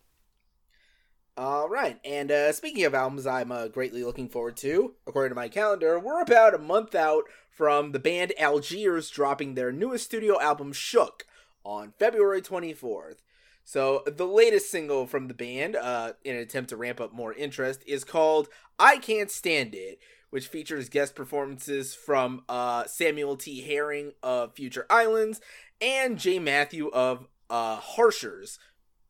All 1.38 1.70
right, 1.70 2.00
and 2.04 2.32
uh, 2.32 2.52
speaking 2.52 2.84
of 2.86 2.96
albums, 2.96 3.28
I'm 3.28 3.52
uh, 3.52 3.68
greatly 3.68 4.04
looking 4.04 4.28
forward 4.28 4.58
to. 4.58 4.96
According 5.06 5.30
to 5.30 5.36
my 5.36 5.50
calendar, 5.50 6.00
we're 6.00 6.24
about 6.24 6.56
a 6.56 6.58
month 6.58 6.96
out 6.96 7.26
from 7.52 7.92
the 7.92 8.00
band 8.00 8.34
Algiers 8.40 9.12
dropping 9.12 9.54
their 9.54 9.72
newest 9.72 10.06
studio 10.06 10.42
album, 10.42 10.74
Shook, 10.74 11.28
on 11.64 11.94
February 12.00 12.42
24th. 12.42 13.18
So, 13.64 14.02
the 14.08 14.26
latest 14.26 14.72
single 14.72 15.06
from 15.06 15.28
the 15.28 15.36
band, 15.36 15.76
uh, 15.76 16.14
in 16.24 16.36
an 16.36 16.42
attempt 16.42 16.72
to 16.72 16.76
ramp 16.76 17.00
up 17.00 17.14
more 17.14 17.36
interest, 17.36 17.84
is 17.86 18.04
called 18.04 18.48
I 18.80 18.98
Can't 18.98 19.30
Stand 19.30 19.76
It, 19.76 20.00
which 20.32 20.48
features 20.48 20.90
guest 20.90 21.14
performances 21.14 21.94
from 21.94 22.46
uh, 22.50 22.86
Samuel 22.88 23.38
T. 23.38 23.62
Herring 23.62 24.14
of 24.24 24.56
Future 24.56 24.88
Islands 24.90 25.40
and 25.80 26.18
Jae 26.18 26.42
Matthew 26.42 26.88
of 26.88 27.28
uh, 27.48 27.76
Harshers, 27.76 28.58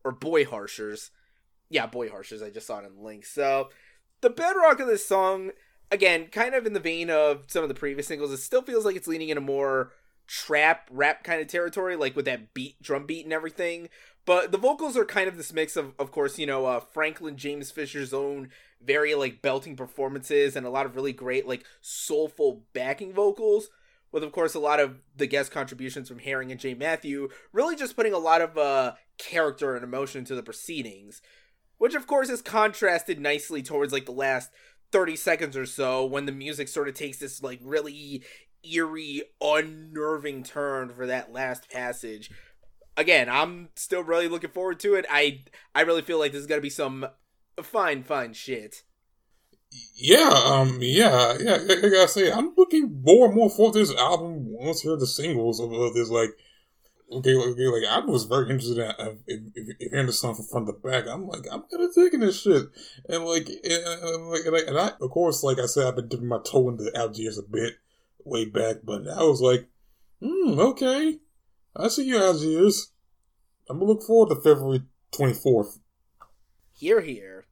or 0.04 0.12
Boy 0.12 0.44
Harshers 0.44 1.12
yeah, 1.70 1.86
Boy 1.86 2.10
Harshers. 2.10 2.42
I 2.42 2.50
just 2.50 2.68
saw 2.68 2.80
it 2.80 2.86
in 2.86 2.96
the 2.96 3.02
link. 3.02 3.26
So 3.26 3.70
the 4.22 4.30
bedrock 4.30 4.80
of 4.80 4.88
this 4.88 5.06
song, 5.06 5.52
again, 5.92 6.28
kind 6.28 6.56
of 6.56 6.66
in 6.66 6.74
the 6.74 6.80
vein 6.80 7.10
of 7.10 7.46
some 7.48 7.64
of 7.64 7.70
the 7.70 7.76
previous 7.76 8.08
singles, 8.08 8.32
it 8.32 8.38
still 8.38 8.62
feels 8.62 8.86
like 8.86 8.96
it's 8.96 9.08
leaning 9.08 9.30
in 9.30 9.38
a 9.38 9.42
more 9.42 9.92
trap 10.28 10.90
rap 10.92 11.24
kind 11.24 11.42
of 11.42 11.48
territory, 11.48 11.96
like 11.96 12.16
with 12.16 12.26
that 12.26 12.54
beat, 12.54 12.82
drum 12.82 13.06
beat, 13.06 13.26
and 13.26 13.34
everything. 13.34 13.90
But 14.26 14.52
the 14.52 14.58
vocals 14.58 14.98
are 14.98 15.06
kind 15.06 15.30
of 15.30 15.38
this 15.38 15.54
mix 15.54 15.78
of, 15.78 15.94
of 15.98 16.12
course, 16.12 16.38
you 16.38 16.46
know, 16.46 16.66
uh, 16.66 16.80
Franklin 16.82 17.38
James 17.38 17.72
Fisher's 17.72 18.14
own 18.14 18.50
very 18.82 19.16
like 19.16 19.42
belting 19.42 19.76
performances 19.76 20.56
and 20.56 20.66
a 20.66 20.70
lot 20.70 20.86
of 20.86 20.96
really 20.96 21.14
great 21.14 21.48
like 21.48 21.66
soulful 21.82 22.64
backing 22.74 23.12
vocals 23.12 23.70
with 24.12 24.24
of 24.24 24.32
course 24.32 24.54
a 24.54 24.60
lot 24.60 24.80
of 24.80 25.00
the 25.16 25.26
guest 25.26 25.52
contributions 25.52 26.08
from 26.08 26.20
Herring 26.20 26.52
and 26.52 26.60
Jae 26.60 26.78
Matthew, 26.78 27.30
really 27.52 27.76
just 27.76 27.96
putting 27.96 28.14
a 28.14 28.20
lot 28.20 28.42
of 28.42 28.58
uh 28.58 28.94
character 29.18 29.76
and 29.76 29.84
emotion 29.84 30.26
to 30.26 30.36
the 30.36 30.44
proceedings 30.44 31.22
which 31.78 31.96
of 31.96 32.08
course 32.08 32.30
is 32.30 32.42
contrasted 32.42 33.20
nicely 33.20 33.62
towards 33.62 33.94
like 33.94 34.06
the 34.06 34.12
last 34.12 34.52
30 34.92 35.16
seconds 35.16 35.58
or 35.58 35.66
so 35.66 36.06
when 36.06 36.26
the 36.26 36.32
music 36.32 36.68
sort 36.68 36.88
of 36.88 36.94
takes 36.94 37.18
this 37.18 37.44
like 37.44 37.60
really 37.62 38.24
eerie 38.64 39.24
unnerving 39.42 40.44
turn 40.44 40.90
for 40.90 41.08
that 41.08 41.32
last 41.32 41.70
passage. 41.70 42.32
Again 42.96 43.30
i'm 43.30 43.70
still 43.76 44.04
really 44.04 44.28
looking 44.28 44.50
forward 44.50 44.80
to 44.82 44.96
it. 44.96 45.06
I 45.10 45.44
i 45.76 45.82
really 45.82 46.02
feel 46.02 46.20
like 46.20 46.32
this 46.32 46.42
is 46.42 46.48
gonna 46.48 46.62
be 46.62 46.70
some 46.70 47.06
fine 47.62 48.04
fine 48.04 48.34
shit. 48.34 48.84
Yeah 49.96 50.30
um 50.30 50.80
yeah 50.82 51.36
yeah 51.40 51.58
i, 51.70 51.76
gotta 51.90 52.08
say 52.08 52.32
i'm 52.32 52.54
looking 52.56 53.02
more 53.04 53.26
and 53.26 53.36
more 53.36 53.50
forward 53.50 53.74
to 53.74 53.80
this 53.80 53.94
album 53.96 54.46
once 54.48 54.82
hear 54.82 54.96
the 54.96 55.06
singles 55.06 55.60
of, 55.60 55.74
of 55.74 55.94
this 55.94 56.10
like 56.10 56.30
okay, 57.12 57.36
okay, 57.36 57.68
like 57.68 57.84
I 57.90 58.00
was 58.06 58.26
very 58.26 58.50
interested 58.50 58.78
in, 58.78 59.20
in, 59.28 59.52
in, 59.56 59.76
in 59.80 59.90
hearing 59.90 60.08
the 60.08 60.14
song 60.14 60.36
from 60.36 60.46
front 60.46 60.68
to 60.68 60.74
back. 60.74 61.08
I'm 61.08 61.28
like, 61.28 61.46
I'm 61.52 61.64
kind 61.64 61.84
of 61.84 61.96
taking 61.96 62.20
this 62.20 62.42
shit, 62.42 62.64
and 63.10 63.26
like, 63.26 63.48
and, 63.48 64.04
and, 64.04 64.30
like, 64.30 64.46
and 64.46 64.56
I, 64.56 64.60
and 64.68 64.78
I, 64.78 64.92
of 65.02 65.12
course, 65.12 65.44
like 65.44 65.60
I 65.60 65.66
said, 65.66 65.88
I've 65.88 65.96
been 65.96 66.08
dipping 66.08 66.28
my 66.28 66.40
toe 66.46 66.70
into 66.70 66.92
Algiers 66.96 67.38
a 67.38 67.44
bit 67.44 67.76
way 68.24 68.46
back, 68.46 68.78
but 68.84 69.08
I 69.08 69.24
was 69.24 69.42
like, 69.42 69.68
hmm, 70.22 70.60
okay, 70.60 71.20
I 71.76 71.88
see 71.88 72.06
you, 72.06 72.18
Algiers. 72.18 72.92
I'm 73.70 73.80
gonna 73.80 73.92
look 73.92 74.04
forward 74.04 74.34
to 74.34 74.42
February 74.42 74.84
24th. 75.14 75.80
Here, 76.74 77.02
here. 77.02 77.46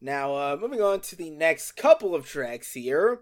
Now, 0.00 0.34
uh, 0.34 0.56
moving 0.58 0.80
on 0.80 1.00
to 1.02 1.16
the 1.16 1.30
next 1.30 1.72
couple 1.72 2.14
of 2.14 2.26
tracks 2.26 2.72
here. 2.72 3.20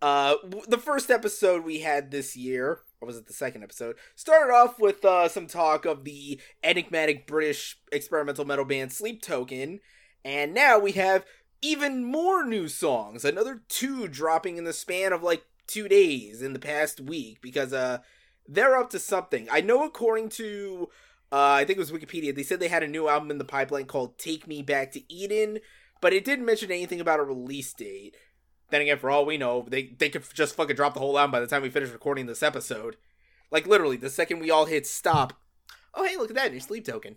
Uh, 0.00 0.34
the 0.68 0.78
first 0.78 1.10
episode 1.10 1.64
we 1.64 1.80
had 1.80 2.10
this 2.10 2.36
year 2.36 2.80
or 3.02 3.06
was 3.06 3.16
it 3.16 3.26
the 3.26 3.32
second 3.32 3.64
episode? 3.64 3.96
Started 4.14 4.52
off 4.52 4.78
with 4.78 5.04
uh, 5.04 5.28
some 5.28 5.46
talk 5.46 5.84
of 5.84 6.04
the 6.04 6.40
enigmatic 6.62 7.26
British 7.26 7.76
experimental 7.90 8.44
metal 8.44 8.64
band 8.64 8.92
Sleep 8.92 9.20
Token, 9.20 9.80
and 10.24 10.54
now 10.54 10.78
we 10.78 10.92
have 10.92 11.26
even 11.60 12.04
more 12.04 12.46
new 12.46 12.68
songs. 12.68 13.24
Another 13.24 13.62
two 13.68 14.08
dropping 14.08 14.56
in 14.56 14.64
the 14.64 14.72
span 14.72 15.12
of 15.12 15.22
like 15.22 15.44
two 15.66 15.88
days 15.88 16.40
in 16.42 16.52
the 16.52 16.58
past 16.58 17.00
week 17.00 17.40
because 17.40 17.72
uh 17.72 17.98
they're 18.48 18.76
up 18.76 18.90
to 18.90 18.98
something. 18.98 19.48
I 19.50 19.60
know 19.60 19.84
according 19.84 20.28
to 20.30 20.88
uh, 21.32 21.52
I 21.52 21.64
think 21.64 21.78
it 21.78 21.80
was 21.80 21.90
Wikipedia, 21.92 22.34
they 22.34 22.42
said 22.42 22.60
they 22.60 22.68
had 22.68 22.82
a 22.82 22.88
new 22.88 23.08
album 23.08 23.30
in 23.30 23.38
the 23.38 23.44
pipeline 23.44 23.86
called 23.86 24.18
Take 24.18 24.46
Me 24.46 24.62
Back 24.62 24.92
to 24.92 25.12
Eden, 25.12 25.60
but 26.02 26.12
it 26.12 26.26
didn't 26.26 26.44
mention 26.44 26.70
anything 26.70 27.00
about 27.00 27.20
a 27.20 27.24
release 27.24 27.72
date. 27.72 28.16
Then 28.72 28.80
again, 28.80 28.98
for 28.98 29.10
all 29.10 29.26
we 29.26 29.36
know, 29.36 29.66
they 29.68 29.88
they 29.98 30.08
could 30.08 30.24
just 30.32 30.56
fucking 30.56 30.76
drop 30.76 30.94
the 30.94 31.00
whole 31.00 31.18
album 31.18 31.30
by 31.30 31.40
the 31.40 31.46
time 31.46 31.60
we 31.60 31.68
finish 31.68 31.90
recording 31.90 32.24
this 32.24 32.42
episode. 32.42 32.96
Like 33.50 33.66
literally, 33.66 33.98
the 33.98 34.08
second 34.08 34.40
we 34.40 34.50
all 34.50 34.64
hit 34.64 34.86
stop, 34.86 35.34
oh 35.92 36.06
hey, 36.06 36.16
look 36.16 36.30
at 36.30 36.36
that, 36.36 36.52
new 36.52 36.58
sleep 36.58 36.86
token. 36.86 37.16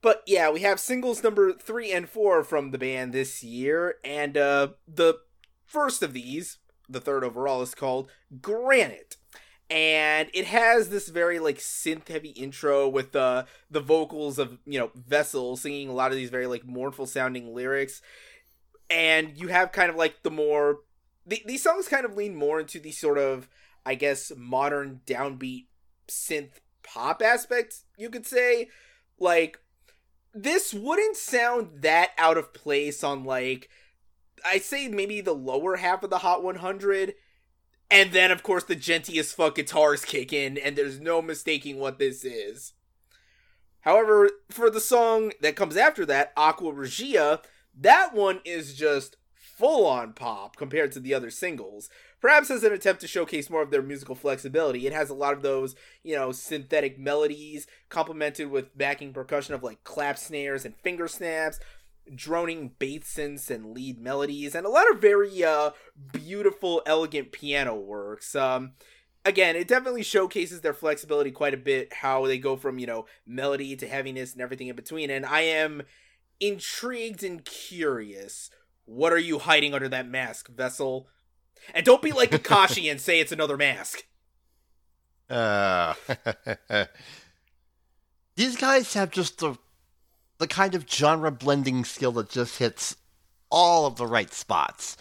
But 0.00 0.22
yeah, 0.28 0.48
we 0.50 0.60
have 0.60 0.78
singles 0.78 1.24
number 1.24 1.52
three 1.52 1.90
and 1.90 2.08
four 2.08 2.44
from 2.44 2.70
the 2.70 2.78
band 2.78 3.12
this 3.12 3.42
year, 3.42 3.96
and 4.04 4.36
uh, 4.36 4.68
the 4.86 5.18
first 5.66 6.04
of 6.04 6.12
these, 6.12 6.58
the 6.88 7.00
third 7.00 7.24
overall, 7.24 7.60
is 7.60 7.74
called 7.74 8.08
Granite 8.40 9.16
and 9.70 10.30
it 10.32 10.46
has 10.46 10.88
this 10.88 11.08
very 11.08 11.38
like 11.38 11.58
synth 11.58 12.08
heavy 12.08 12.30
intro 12.30 12.88
with 12.88 13.12
the 13.12 13.20
uh, 13.20 13.44
the 13.70 13.80
vocals 13.80 14.38
of 14.38 14.58
you 14.64 14.78
know 14.78 14.90
Vessel 14.94 15.56
singing 15.56 15.88
a 15.88 15.92
lot 15.92 16.10
of 16.10 16.16
these 16.16 16.30
very 16.30 16.46
like 16.46 16.64
mournful 16.64 17.06
sounding 17.06 17.54
lyrics 17.54 18.00
and 18.90 19.36
you 19.36 19.48
have 19.48 19.72
kind 19.72 19.90
of 19.90 19.96
like 19.96 20.22
the 20.22 20.30
more 20.30 20.80
the, 21.26 21.42
these 21.46 21.62
songs 21.62 21.88
kind 21.88 22.04
of 22.04 22.16
lean 22.16 22.34
more 22.34 22.60
into 22.60 22.80
the 22.80 22.90
sort 22.90 23.18
of 23.18 23.48
i 23.84 23.94
guess 23.94 24.32
modern 24.36 25.00
downbeat 25.06 25.66
synth 26.08 26.60
pop 26.82 27.22
aspects 27.22 27.84
you 27.96 28.10
could 28.10 28.26
say. 28.26 28.68
Like 29.18 29.60
this 30.32 30.72
wouldn't 30.72 31.16
sound 31.16 31.82
that 31.82 32.10
out 32.18 32.36
of 32.36 32.54
place 32.54 33.02
on 33.02 33.24
like 33.24 33.68
i 34.44 34.58
say 34.58 34.86
maybe 34.86 35.20
the 35.20 35.34
lower 35.34 35.76
half 35.76 36.02
of 36.02 36.10
the 36.10 36.18
hot 36.18 36.44
100 36.44 37.14
and 37.90 38.12
then 38.12 38.30
of 38.30 38.42
course 38.42 38.62
the 38.64 38.76
djentiest 38.76 39.34
fuck 39.34 39.56
guitars 39.56 40.04
kick 40.04 40.32
in 40.32 40.56
and 40.58 40.76
there's 40.76 41.00
no 41.00 41.20
mistaking 41.20 41.78
what 41.78 41.98
this 41.98 42.24
is. 42.24 42.74
However 43.80 44.30
for 44.50 44.70
the 44.70 44.80
song 44.80 45.32
that 45.40 45.56
comes 45.56 45.76
after 45.76 46.04
that 46.06 46.32
aqua 46.36 46.72
regia 46.72 47.40
that 47.80 48.14
one 48.14 48.40
is 48.44 48.74
just 48.74 49.16
full 49.34 49.86
on 49.86 50.12
pop 50.12 50.56
compared 50.56 50.92
to 50.92 51.00
the 51.00 51.14
other 51.14 51.30
singles. 51.30 51.88
Perhaps 52.20 52.50
as 52.50 52.62
an 52.62 52.72
attempt 52.72 53.00
to 53.00 53.08
showcase 53.08 53.50
more 53.50 53.62
of 53.62 53.70
their 53.70 53.82
musical 53.82 54.14
flexibility, 54.14 54.86
it 54.86 54.92
has 54.92 55.10
a 55.10 55.14
lot 55.14 55.32
of 55.32 55.42
those, 55.42 55.74
you 56.02 56.14
know, 56.14 56.32
synthetic 56.32 56.98
melodies 56.98 57.66
complemented 57.88 58.50
with 58.50 58.76
backing 58.76 59.12
percussion 59.12 59.54
of 59.54 59.62
like 59.62 59.82
clap 59.84 60.18
snares 60.18 60.64
and 60.64 60.76
finger 60.76 61.08
snaps, 61.08 61.58
droning 62.14 62.72
bass 62.78 63.14
synths 63.16 63.50
and 63.50 63.72
lead 63.72 64.00
melodies, 64.00 64.54
and 64.54 64.66
a 64.66 64.70
lot 64.70 64.90
of 64.90 65.00
very 65.00 65.44
uh, 65.44 65.70
beautiful, 66.12 66.82
elegant 66.86 67.32
piano 67.32 67.74
works. 67.74 68.34
Um, 68.34 68.72
again, 69.24 69.56
it 69.56 69.68
definitely 69.68 70.02
showcases 70.02 70.60
their 70.60 70.74
flexibility 70.74 71.30
quite 71.30 71.54
a 71.54 71.58
bit, 71.58 71.92
how 71.92 72.26
they 72.26 72.38
go 72.38 72.56
from, 72.56 72.78
you 72.78 72.86
know, 72.86 73.06
melody 73.26 73.76
to 73.76 73.86
heaviness 73.88 74.32
and 74.32 74.42
everything 74.42 74.68
in 74.68 74.76
between. 74.76 75.10
And 75.10 75.26
I 75.26 75.40
am 75.42 75.82
intrigued 76.40 77.22
and 77.22 77.44
curious. 77.44 78.50
What 78.84 79.12
are 79.12 79.18
you 79.18 79.38
hiding 79.38 79.74
under 79.74 79.88
that 79.88 80.08
mask, 80.08 80.48
Vessel? 80.48 81.08
And 81.74 81.84
don't 81.84 82.02
be 82.02 82.12
like 82.12 82.30
Kakashi 82.30 82.90
and 82.90 83.00
say 83.00 83.20
it's 83.20 83.32
another 83.32 83.56
mask. 83.56 84.04
Uh, 85.28 85.94
these 88.36 88.56
guys 88.56 88.94
have 88.94 89.10
just 89.10 89.38
the 89.38 89.58
the 90.38 90.46
kind 90.46 90.74
of 90.76 90.88
genre 90.88 91.32
blending 91.32 91.84
skill 91.84 92.12
that 92.12 92.30
just 92.30 92.58
hits 92.58 92.96
all 93.50 93.86
of 93.86 93.96
the 93.96 94.06
right 94.06 94.32
spots. 94.32 94.96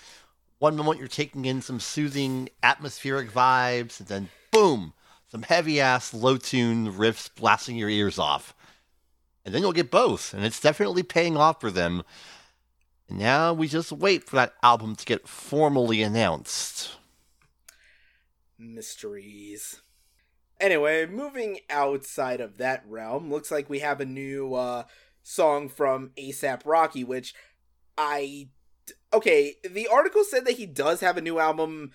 One 0.57 0.75
moment 0.75 0.97
you're 0.97 1.07
taking 1.07 1.45
in 1.45 1.61
some 1.61 1.79
soothing 1.79 2.49
atmospheric 2.63 3.31
vibes, 3.31 3.99
and 3.99 4.09
then 4.09 4.29
boom, 4.51 4.93
some 5.29 5.43
heavy 5.43 5.79
ass 5.79 6.13
low 6.13 6.37
tune 6.37 6.91
riffs 6.91 7.29
blasting 7.33 7.77
your 7.77 7.89
ears 7.89 8.17
off 8.17 8.55
and 9.47 9.55
then 9.55 9.61
you'll 9.61 9.71
get 9.71 9.89
both, 9.89 10.33
and 10.33 10.43
it's 10.43 10.59
definitely 10.59 11.03
paying 11.03 11.37
off 11.37 11.61
for 11.61 11.71
them. 11.71 12.03
Now 13.09 13.53
we 13.53 13.69
just 13.69 13.93
wait 13.93 14.25
for 14.25 14.35
that 14.35 14.55
album 14.61 14.97
to 14.97 15.05
get 15.05 15.25
formally 15.25 16.03
announced. 16.03 16.97
Mysteries. 18.59 19.81
Anyway, 20.59 21.05
moving 21.05 21.59
outside 21.69 22.41
of 22.41 22.57
that 22.57 22.83
realm, 22.89 23.31
looks 23.31 23.49
like 23.49 23.69
we 23.69 23.79
have 23.79 24.01
a 24.01 24.05
new 24.05 24.53
uh, 24.53 24.83
song 25.23 25.69
from 25.69 26.11
ASAP 26.17 26.63
Rocky, 26.65 27.05
which 27.05 27.33
I 27.97 28.49
okay, 29.13 29.55
the 29.63 29.87
article 29.87 30.25
said 30.25 30.43
that 30.43 30.57
he 30.57 30.65
does 30.65 30.99
have 30.99 31.15
a 31.15 31.21
new 31.21 31.39
album 31.39 31.91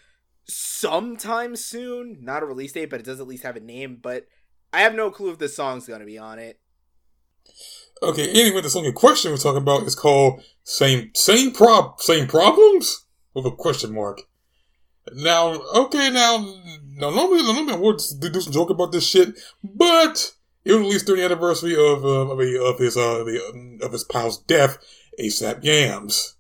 sometime 0.49 1.57
soon. 1.57 2.17
Not 2.23 2.43
a 2.43 2.47
release 2.47 2.73
date, 2.73 2.89
but 2.89 3.01
it 3.01 3.05
does 3.05 3.21
at 3.21 3.29
least 3.29 3.43
have 3.43 3.57
a 3.57 3.61
name. 3.61 3.99
But 4.01 4.25
I 4.73 4.81
have 4.81 4.95
no 4.95 5.11
clue 5.11 5.33
if 5.33 5.39
this 5.39 5.55
song's 5.55 5.87
gonna 5.87 6.07
be 6.07 6.17
on 6.17 6.39
it. 6.39 6.59
Okay, 8.03 8.31
anyway, 8.31 8.61
the 8.61 8.71
song 8.71 8.85
in 8.85 8.93
question 8.93 9.31
we're 9.31 9.37
talking 9.37 9.63
about 9.63 9.85
is 9.85 9.95
called 9.95 10.43
"Same 10.65 11.11
Same 11.15 11.53
Prob 11.53 12.01
Same 12.01 12.27
Problems" 12.27 13.07
with 13.35 13.47
a 13.47 13.51
question 13.51 13.95
mark. 13.95 14.23
Now, 15.15 15.61
okay, 15.75 16.11
now, 16.11 16.39
now 16.97 17.11
normally, 17.11 17.43
normally 17.43 17.75
I 17.75 17.77
would 17.77 18.01
do 18.21 18.41
some 18.41 18.53
joke 18.53 18.71
about 18.71 18.93
this 18.93 19.07
shit, 19.07 19.39
but 19.63 20.33
it 20.65 20.73
was 20.73 20.81
released 20.81 21.07
during 21.07 21.21
the 21.21 21.27
anniversary 21.27 21.75
of 21.75 22.05
uh, 22.05 22.31
of, 22.31 22.41
a, 22.41 22.63
of 22.65 22.79
his 22.79 22.97
uh, 22.97 23.25
of 23.83 23.93
his 23.93 24.05
pal's 24.05 24.39
death, 24.39 24.79
ASAP 25.21 25.65
Yams, 25.65 26.37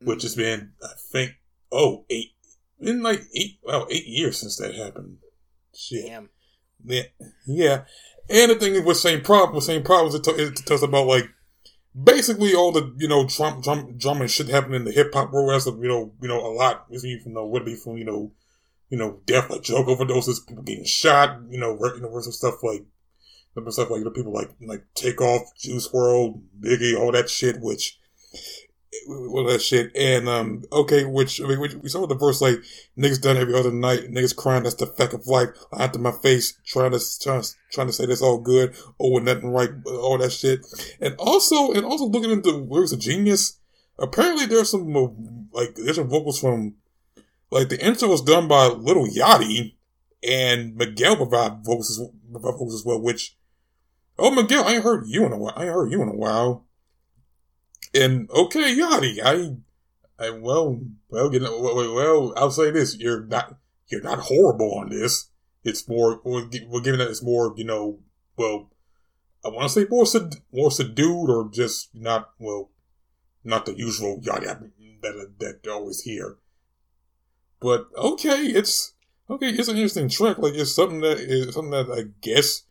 which 0.00 0.22
has 0.22 0.34
been 0.34 0.72
I 0.82 0.94
think 0.96 1.32
oh 1.70 2.04
eight 2.10 2.32
in 2.80 3.02
like 3.02 3.22
eight 3.34 3.58
well 3.62 3.86
eight 3.90 4.06
years 4.06 4.38
since 4.38 4.56
that 4.56 4.74
happened. 4.74 5.18
Shit. 5.74 6.06
Damn. 6.06 6.28
Yeah, 6.84 7.02
yeah. 7.46 7.84
And 8.30 8.50
the 8.50 8.54
thing 8.54 8.84
with 8.84 8.96
same 8.96 9.20
problem, 9.20 9.56
with 9.56 9.64
same 9.64 9.82
problems, 9.82 10.14
it, 10.14 10.24
t- 10.24 10.30
it 10.30 10.56
tells 10.66 10.82
about 10.82 11.06
like 11.06 11.28
basically 12.00 12.54
all 12.54 12.72
the 12.72 12.94
you 12.96 13.08
know 13.08 13.26
Trump, 13.26 13.64
Trump, 13.64 13.98
drama 13.98 14.28
shit 14.28 14.48
happening 14.48 14.76
in 14.76 14.84
the 14.84 14.92
hip 14.92 15.12
hop 15.12 15.32
world. 15.32 15.52
As 15.52 15.66
you 15.66 15.88
know, 15.88 16.12
you 16.20 16.28
know 16.28 16.40
a 16.40 16.52
lot. 16.52 16.86
You 16.90 17.20
know, 17.26 17.46
would 17.46 17.64
be 17.64 17.76
from 17.76 17.96
you 17.96 18.04
know, 18.04 18.32
you 18.90 18.98
know, 18.98 19.20
death 19.26 19.50
like 19.50 19.62
drug 19.62 19.86
overdoses, 19.86 20.46
people 20.46 20.62
getting 20.62 20.84
shot. 20.84 21.40
You 21.50 21.58
know, 21.58 21.78
you 21.94 22.00
know, 22.00 22.20
some 22.20 22.32
stuff 22.32 22.62
like 22.62 22.84
stuff 23.68 23.90
like 23.90 23.98
you 23.98 24.04
know, 24.04 24.10
people 24.10 24.32
like 24.32 24.50
like 24.60 24.84
Takeoff, 24.94 25.42
Juice 25.58 25.88
WRLD, 25.88 26.40
Biggie, 26.60 26.98
all 26.98 27.12
that 27.12 27.28
shit. 27.28 27.60
Which 27.60 27.98
all 29.08 29.44
that 29.44 29.62
shit. 29.62 29.94
And 29.96 30.28
um, 30.28 30.64
okay, 30.72 31.04
which 31.04 31.40
I 31.40 31.46
mean, 31.46 31.60
which, 31.60 31.74
we 31.74 31.88
saw 31.88 32.06
the 32.06 32.14
verse 32.14 32.40
like 32.40 32.62
niggas 32.98 33.20
done 33.20 33.36
every 33.36 33.54
other 33.54 33.72
night, 33.72 34.10
niggas 34.10 34.36
crying. 34.36 34.62
That's 34.62 34.74
the 34.74 34.86
fact 34.86 35.14
of 35.14 35.26
life. 35.26 35.50
To 35.92 35.98
my 35.98 36.12
face, 36.12 36.58
trying 36.64 36.92
to 36.92 37.00
trying, 37.20 37.42
trying 37.70 37.86
to 37.86 37.92
say 37.92 38.06
this 38.06 38.22
all 38.22 38.38
good. 38.38 38.74
Oh, 39.00 39.16
and 39.16 39.26
nothing 39.26 39.50
right, 39.50 39.70
all 39.86 40.18
that 40.18 40.32
shit. 40.32 40.60
And 41.00 41.14
also, 41.18 41.72
and 41.72 41.84
also 41.84 42.06
looking 42.06 42.30
into 42.30 42.50
lyrics 42.50 42.92
of 42.92 43.00
genius. 43.00 43.58
Apparently, 43.98 44.46
there's 44.46 44.70
some 44.70 44.96
uh, 44.96 45.08
like 45.52 45.74
there's 45.74 45.96
some 45.96 46.08
vocals 46.08 46.40
from 46.40 46.74
like 47.50 47.68
the 47.68 47.84
intro 47.84 48.08
was 48.08 48.22
done 48.22 48.48
by 48.48 48.66
Lil 48.66 49.06
Yachty, 49.06 49.74
and 50.26 50.76
Miguel 50.76 51.16
provided 51.16 51.64
vocals, 51.64 52.00
vocals 52.30 52.74
as 52.74 52.84
well. 52.84 53.00
Which 53.00 53.36
oh 54.18 54.30
Miguel, 54.30 54.64
I 54.64 54.74
ain't 54.74 54.84
heard 54.84 55.04
you 55.06 55.24
in 55.26 55.32
a 55.32 55.38
while. 55.38 55.54
I 55.56 55.64
ain't 55.64 55.74
heard 55.74 55.90
you 55.90 56.02
in 56.02 56.08
a 56.08 56.16
while. 56.16 56.66
And 57.94 58.30
okay, 58.30 58.74
Yachty, 58.76 59.18
I, 59.22 59.56
I 60.24 60.30
well, 60.30 60.80
well, 61.08 61.32
you 61.32 61.40
know, 61.40 61.58
well, 61.58 61.94
well, 61.94 62.32
I'll 62.36 62.50
say 62.50 62.70
this: 62.70 62.96
you're 62.96 63.24
not, 63.24 63.56
you're 63.88 64.02
not 64.02 64.20
horrible 64.20 64.74
on 64.78 64.88
this. 64.88 65.28
It's 65.64 65.86
more, 65.88 66.20
we're, 66.24 66.46
giving 66.46 67.00
it. 67.00 67.08
It's 67.08 67.22
more, 67.22 67.54
you 67.56 67.64
know, 67.64 68.00
well, 68.36 68.70
I 69.44 69.48
want 69.48 69.64
to 69.64 69.68
say 69.68 69.86
more, 69.88 70.06
sub, 70.06 70.34
more 70.52 70.70
subdued, 70.70 71.30
or 71.30 71.48
just 71.52 71.90
not, 71.94 72.30
well, 72.38 72.70
not 73.44 73.66
the 73.66 73.74
usual 73.76 74.20
Yachty 74.20 74.70
that 75.02 75.32
that 75.38 75.70
always 75.70 76.02
hear. 76.02 76.38
But 77.60 77.88
okay, 77.96 78.46
it's 78.46 78.94
okay. 79.28 79.50
It's 79.50 79.68
an 79.68 79.76
interesting 79.76 80.08
track. 80.08 80.38
Like 80.38 80.54
it's 80.54 80.74
something 80.74 81.00
that 81.00 81.18
is 81.18 81.54
something 81.54 81.70
that 81.70 81.90
I 81.90 82.10
guess 82.20 82.64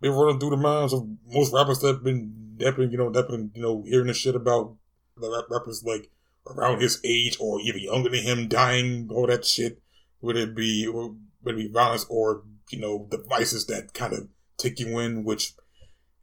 been 0.00 0.12
running 0.12 0.40
through 0.40 0.50
the 0.50 0.56
minds 0.56 0.92
of 0.92 1.06
most 1.26 1.52
rappers 1.52 1.80
that 1.80 1.88
have 1.88 2.04
been 2.04 2.43
been, 2.58 2.90
you 2.90 2.98
know, 2.98 3.10
that 3.10 3.28
you 3.54 3.62
know, 3.62 3.82
hearing 3.86 4.06
the 4.06 4.14
shit 4.14 4.34
about 4.34 4.76
the 5.16 5.30
rap 5.30 5.44
rappers 5.50 5.82
like 5.84 6.10
around 6.46 6.80
his 6.80 7.00
age 7.04 7.36
or 7.40 7.60
even 7.60 7.80
younger 7.80 8.10
than 8.10 8.22
him 8.22 8.48
dying, 8.48 9.08
all 9.10 9.26
that 9.26 9.44
shit. 9.44 9.80
Would 10.20 10.36
it 10.36 10.54
be, 10.54 10.88
would 10.88 11.18
it 11.44 11.56
be 11.56 11.68
violence 11.68 12.06
or, 12.08 12.44
you 12.70 12.80
know, 12.80 13.06
devices 13.10 13.66
that 13.66 13.92
kind 13.94 14.12
of 14.12 14.28
take 14.56 14.80
you 14.80 14.98
in, 14.98 15.24
which 15.24 15.54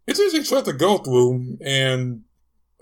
it's 0.08 0.20
easy 0.20 0.42
to 0.42 0.62
to 0.64 0.74
go 0.74 0.98
through. 0.98 1.58
And, 1.64 2.24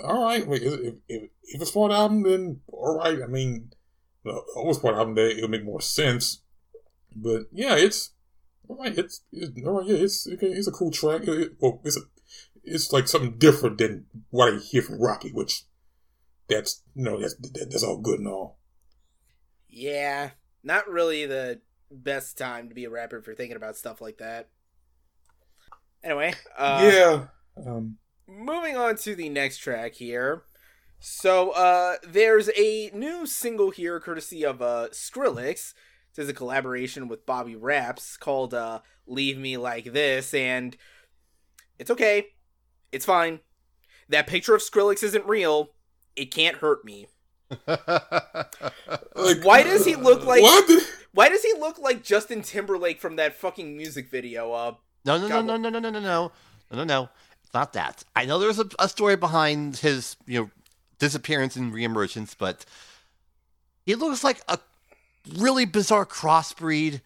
alright, 0.01 0.45
if, 0.47 0.95
if, 1.07 1.23
if 1.43 1.61
it's 1.61 1.71
part 1.71 1.91
album, 1.91 2.23
then 2.23 2.61
alright. 2.71 3.21
I 3.21 3.27
mean, 3.27 3.71
the 4.23 4.31
almost 4.55 4.81
part 4.81 4.95
album, 4.95 5.15
that 5.15 5.37
it'll 5.37 5.49
make 5.49 5.65
more 5.65 5.81
sense. 5.81 6.41
But 7.15 7.43
yeah, 7.51 7.75
it's, 7.75 8.11
alright, 8.69 8.97
it's, 8.97 9.23
it's, 9.31 9.51
alright, 9.65 9.87
yeah, 9.87 9.97
it's, 9.97 10.25
it's 10.27 10.67
a 10.67 10.71
cool 10.71 10.91
track. 10.91 11.27
It, 11.27 11.53
well, 11.59 11.81
it's 11.83 11.97
a, 11.97 12.01
it's 12.63 12.91
like 12.91 13.07
something 13.07 13.37
different 13.37 13.77
than 13.77 14.05
what 14.29 14.53
I 14.53 14.57
hear 14.57 14.81
from 14.81 15.01
Rocky, 15.01 15.31
which 15.31 15.63
that's 16.47 16.81
you 16.95 17.03
know 17.03 17.19
that's 17.19 17.35
that's 17.35 17.83
all 17.83 17.97
good 17.97 18.19
and 18.19 18.27
all. 18.27 18.57
Yeah, 19.67 20.31
not 20.63 20.89
really 20.89 21.25
the 21.25 21.61
best 21.91 22.37
time 22.37 22.69
to 22.69 22.75
be 22.75 22.85
a 22.85 22.89
rapper 22.89 23.17
if 23.17 23.27
you're 23.27 23.35
thinking 23.35 23.57
about 23.57 23.77
stuff 23.77 24.01
like 24.01 24.17
that. 24.17 24.49
Anyway, 26.03 26.33
uh, 26.57 26.79
yeah. 26.91 27.25
Um, 27.65 27.97
moving 28.27 28.77
on 28.77 28.95
to 28.97 29.15
the 29.15 29.29
next 29.29 29.57
track 29.57 29.95
here. 29.95 30.43
So 30.99 31.51
uh, 31.51 31.95
there's 32.07 32.49
a 32.57 32.91
new 32.93 33.25
single 33.25 33.71
here, 33.71 33.99
courtesy 33.99 34.45
of 34.45 34.61
uh, 34.61 34.89
Skrillex. 34.91 35.73
This 36.15 36.23
is 36.23 36.29
a 36.29 36.33
collaboration 36.33 37.07
with 37.07 37.25
Bobby 37.25 37.55
Raps 37.55 38.17
called 38.17 38.53
uh, 38.53 38.81
"Leave 39.07 39.37
Me 39.37 39.57
Like 39.57 39.93
This," 39.93 40.33
and 40.33 40.75
it's 41.77 41.91
okay. 41.91 42.27
It's 42.91 43.05
fine. 43.05 43.39
That 44.09 44.27
picture 44.27 44.55
of 44.55 44.61
Skrillex 44.61 45.03
isn't 45.03 45.25
real. 45.25 45.69
It 46.15 46.31
can't 46.31 46.57
hurt 46.57 46.83
me. 46.83 47.07
like, 47.67 49.43
why 49.43 49.63
does 49.63 49.85
he 49.85 49.95
look 49.95 50.23
like? 50.25 50.41
What? 50.41 50.83
Why 51.13 51.29
does 51.29 51.43
he 51.43 51.53
look 51.53 51.79
like 51.79 52.03
Justin 52.03 52.41
Timberlake 52.41 52.99
from 52.99 53.15
that 53.15 53.35
fucking 53.35 53.75
music 53.75 54.09
video? 54.09 54.51
Uh, 54.51 54.75
no, 55.05 55.17
no, 55.17 55.27
no, 55.27 55.41
no, 55.41 55.57
no, 55.57 55.69
no, 55.69 55.79
no, 55.79 55.89
no, 55.89 55.99
no, 55.99 56.31
no, 56.71 56.83
no. 56.83 57.09
It's 57.43 57.53
not 57.53 57.73
that. 57.73 58.03
I 58.15 58.25
know 58.25 58.37
there's 58.37 58.59
a, 58.59 58.69
a 58.77 58.87
story 58.87 59.15
behind 59.15 59.77
his, 59.77 60.15
you 60.27 60.39
know, 60.39 60.49
disappearance 60.99 61.55
and 61.55 61.73
reemergence, 61.73 62.35
but 62.37 62.65
he 63.85 63.95
looks 63.95 64.23
like 64.23 64.41
a 64.47 64.59
really 65.37 65.65
bizarre 65.65 66.05
crossbreed 66.05 67.01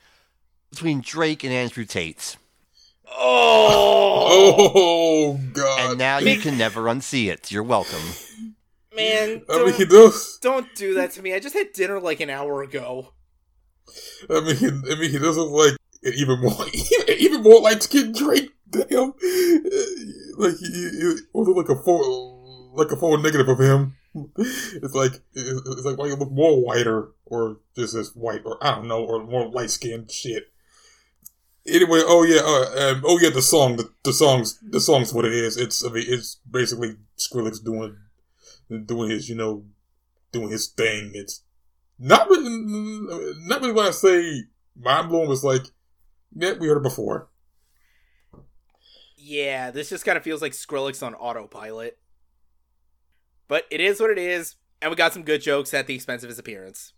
between 0.69 1.01
Drake 1.01 1.43
and 1.43 1.53
Andrew 1.53 1.85
Tate. 1.85 2.35
Oh, 3.07 4.27
oh 4.75 5.39
God! 5.53 5.89
And 5.91 5.99
now 5.99 6.17
you 6.19 6.37
can 6.39 6.57
never 6.57 6.83
unsee 6.83 7.31
it. 7.31 7.51
You're 7.51 7.63
welcome. 7.63 8.01
Man, 8.95 9.43
I 9.49 9.65
mean, 9.65 9.73
he 9.73 9.85
does. 9.85 10.39
Don't 10.41 10.73
do 10.75 10.93
that 10.95 11.11
to 11.11 11.21
me. 11.21 11.33
I 11.33 11.39
just 11.39 11.55
had 11.55 11.73
dinner 11.73 11.99
like 11.99 12.19
an 12.19 12.29
hour 12.29 12.61
ago. 12.63 13.13
I 14.29 14.39
mean, 14.39 14.55
he, 14.55 14.67
I 14.67 14.95
mean, 14.95 15.09
he 15.11 15.19
doesn't 15.19 15.49
like 15.49 15.73
even 16.03 16.41
more, 16.41 16.65
even 17.07 17.43
more 17.43 17.61
light 17.61 17.83
skinned 17.83 18.15
Drake. 18.15 18.49
Damn, 18.69 19.13
like 20.37 20.55
he, 20.57 20.67
he 20.67 21.13
like 21.33 21.69
a 21.69 21.83
full, 21.83 22.71
like 22.73 22.91
a 22.91 22.95
full 22.95 23.17
negative 23.17 23.47
of 23.47 23.59
him. 23.59 23.95
It's 24.35 24.93
like 24.95 25.21
it's 25.33 25.85
like 25.85 25.97
why 25.97 26.07
you 26.07 26.15
look 26.15 26.31
more 26.31 26.63
whiter 26.63 27.09
or 27.25 27.57
just 27.75 27.95
as 27.95 28.15
white 28.15 28.41
or 28.45 28.63
I 28.63 28.75
don't 28.75 28.87
know 28.87 29.03
or 29.03 29.23
more 29.23 29.49
light 29.49 29.69
skinned 29.69 30.11
shit. 30.11 30.52
Anyway, 31.65 32.02
oh 32.04 32.23
yeah, 32.23 32.41
uh, 32.41 32.91
um, 32.91 33.04
oh 33.06 33.19
yeah, 33.19 33.30
the 33.30 33.41
song, 33.41 33.78
the, 33.78 33.89
the 34.04 34.12
songs, 34.12 34.60
the 34.62 34.82
song's 34.82 35.13
what 35.13 35.26
it 35.26 35.32
is. 35.32 35.56
It's 35.56 35.86
I 35.86 35.89
mean, 35.89 36.04
it's 36.08 36.36
basically 36.49 36.97
Skrillex 37.17 37.63
doing 37.63 37.97
doing 38.86 39.10
his, 39.10 39.30
you 39.30 39.36
know, 39.36 39.63
doing 40.32 40.49
his 40.49 40.67
thing. 40.67 41.12
It's 41.13 41.43
not 41.97 42.28
really, 42.30 42.49
not 43.47 43.62
really 43.62 43.73
when 43.73 43.88
I 43.88 43.91
say 43.91 44.43
mind 44.76 45.08
blowing. 45.08 45.30
Was 45.30 45.43
like, 45.43 45.63
yeah, 46.36 46.54
we 46.60 46.67
heard 46.67 46.78
it 46.78 46.84
before. 46.84 47.30
Yeah, 49.15 49.71
this 49.71 49.89
just 49.89 50.04
kind 50.04 50.17
of 50.17 50.23
feels 50.23 50.41
like 50.41 50.52
Skrillex 50.52 51.02
on 51.02 51.15
autopilot. 51.15 51.97
But 53.47 53.65
it 53.71 53.80
is 53.80 54.02
what 54.02 54.10
it 54.10 54.17
is, 54.17 54.56
and 54.82 54.89
we 54.89 54.97
got 54.97 55.13
some 55.13 55.23
good 55.23 55.41
jokes 55.41 55.73
at 55.73 55.88
the 55.88 55.95
expense 55.95 56.23
of 56.23 56.30
his 56.30 56.39
appearance. 56.39 56.91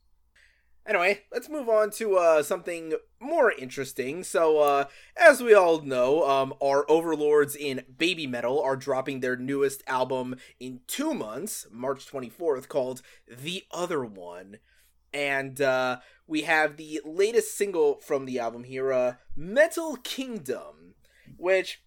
Anyway, 0.88 1.22
let's 1.32 1.50
move 1.50 1.68
on 1.68 1.90
to 1.90 2.16
uh, 2.18 2.44
something 2.44 2.94
more 3.20 3.52
interesting. 3.52 4.24
So, 4.24 4.60
uh, 4.60 4.86
as 5.18 5.42
we 5.42 5.56
all 5.56 5.82
know, 5.82 6.30
um, 6.30 6.54
our 6.62 6.86
overlords 6.90 7.56
in 7.56 7.84
Babymetal 7.98 8.64
are 8.64 8.76
dropping 8.76 9.20
their 9.20 9.36
newest 9.36 9.82
album 9.88 10.36
in 10.60 10.82
two 10.86 11.16
months, 11.16 11.66
March 11.72 12.06
24th, 12.06 12.68
called 12.68 13.02
The 13.28 13.64
Other 13.72 14.06
One. 14.06 14.60
And 15.12 15.60
uh, 15.60 16.02
we 16.28 16.44
have 16.44 16.78
the 16.78 17.02
latest 17.04 17.58
single 17.58 18.00
from 18.02 18.26
the 18.26 18.38
album 18.38 18.64
here, 18.64 18.94
uh, 18.94 19.14
Metal 19.36 19.96
Kingdom, 20.04 20.94
which, 21.36 21.82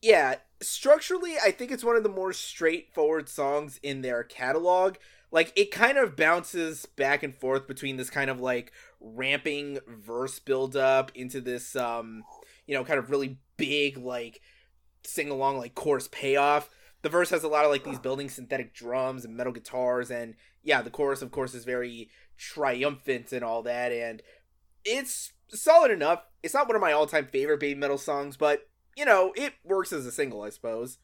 yeah, 0.00 0.36
structurally, 0.62 1.34
I 1.44 1.50
think 1.50 1.72
it's 1.72 1.82
one 1.82 1.96
of 1.96 2.04
the 2.04 2.08
more 2.08 2.32
straightforward 2.32 3.28
songs 3.28 3.80
in 3.82 4.02
their 4.02 4.22
catalog 4.22 4.96
like 5.34 5.52
it 5.56 5.70
kind 5.70 5.98
of 5.98 6.16
bounces 6.16 6.86
back 6.86 7.22
and 7.22 7.34
forth 7.34 7.66
between 7.66 7.96
this 7.96 8.08
kind 8.08 8.30
of 8.30 8.40
like 8.40 8.72
ramping 9.00 9.78
verse 9.86 10.38
build 10.38 10.76
up 10.76 11.12
into 11.14 11.42
this 11.42 11.76
um 11.76 12.22
you 12.66 12.74
know 12.74 12.84
kind 12.84 12.98
of 12.98 13.10
really 13.10 13.36
big 13.56 13.98
like 13.98 14.40
sing 15.06 15.30
along 15.30 15.58
like 15.58 15.74
chorus 15.74 16.08
payoff. 16.08 16.70
The 17.02 17.08
verse 17.08 17.30
has 17.30 17.44
a 17.44 17.48
lot 17.48 17.64
of 17.64 17.70
like 17.70 17.84
these 17.84 17.98
building 17.98 18.28
synthetic 18.28 18.74
drums 18.74 19.24
and 19.24 19.36
metal 19.36 19.52
guitars, 19.52 20.10
and 20.10 20.34
yeah, 20.62 20.80
the 20.82 20.90
chorus 20.90 21.22
of 21.22 21.30
course 21.30 21.54
is 21.54 21.64
very 21.64 22.08
triumphant 22.38 23.32
and 23.32 23.44
all 23.44 23.62
that, 23.62 23.92
and 23.92 24.22
it's 24.84 25.32
solid 25.48 25.90
enough. 25.90 26.22
It's 26.42 26.54
not 26.54 26.66
one 26.66 26.76
of 26.76 26.82
my 26.82 26.92
all 26.92 27.06
time 27.06 27.26
favorite 27.26 27.60
Babymetal 27.60 27.98
songs, 27.98 28.36
but 28.36 28.66
you 28.96 29.04
know, 29.04 29.32
it 29.36 29.54
works 29.64 29.92
as 29.92 30.06
a 30.06 30.12
single, 30.12 30.42
I 30.42 30.50
suppose. 30.50 30.98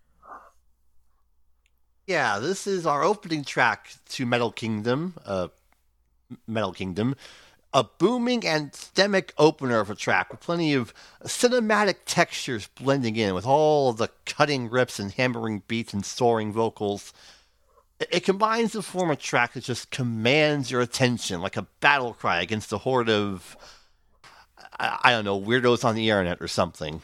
Yeah, 2.10 2.40
this 2.40 2.66
is 2.66 2.86
our 2.86 3.04
opening 3.04 3.44
track 3.44 3.92
to 4.08 4.26
Metal 4.26 4.50
Kingdom, 4.50 5.14
uh, 5.24 5.46
Metal 6.44 6.72
Kingdom, 6.72 7.14
a 7.72 7.84
booming 7.84 8.40
anthemic 8.40 9.30
opener 9.38 9.78
of 9.78 9.90
a 9.90 9.94
track 9.94 10.28
with 10.32 10.40
plenty 10.40 10.74
of 10.74 10.92
cinematic 11.22 11.98
textures 12.06 12.68
blending 12.74 13.14
in 13.14 13.32
with 13.32 13.46
all 13.46 13.92
the 13.92 14.08
cutting 14.26 14.68
rips 14.68 14.98
and 14.98 15.12
hammering 15.12 15.62
beats 15.68 15.94
and 15.94 16.04
soaring 16.04 16.52
vocals. 16.52 17.12
It 18.00 18.24
combines 18.24 18.72
to 18.72 18.82
form 18.82 19.12
a 19.12 19.14
track 19.14 19.52
that 19.52 19.62
just 19.62 19.92
commands 19.92 20.68
your 20.68 20.80
attention 20.80 21.40
like 21.40 21.56
a 21.56 21.68
battle 21.78 22.14
cry 22.14 22.42
against 22.42 22.72
a 22.72 22.78
horde 22.78 23.08
of, 23.08 23.56
I 24.80 25.12
don't 25.12 25.24
know, 25.24 25.40
weirdos 25.40 25.84
on 25.84 25.94
the 25.94 26.10
internet 26.10 26.42
or 26.42 26.48
something. 26.48 27.02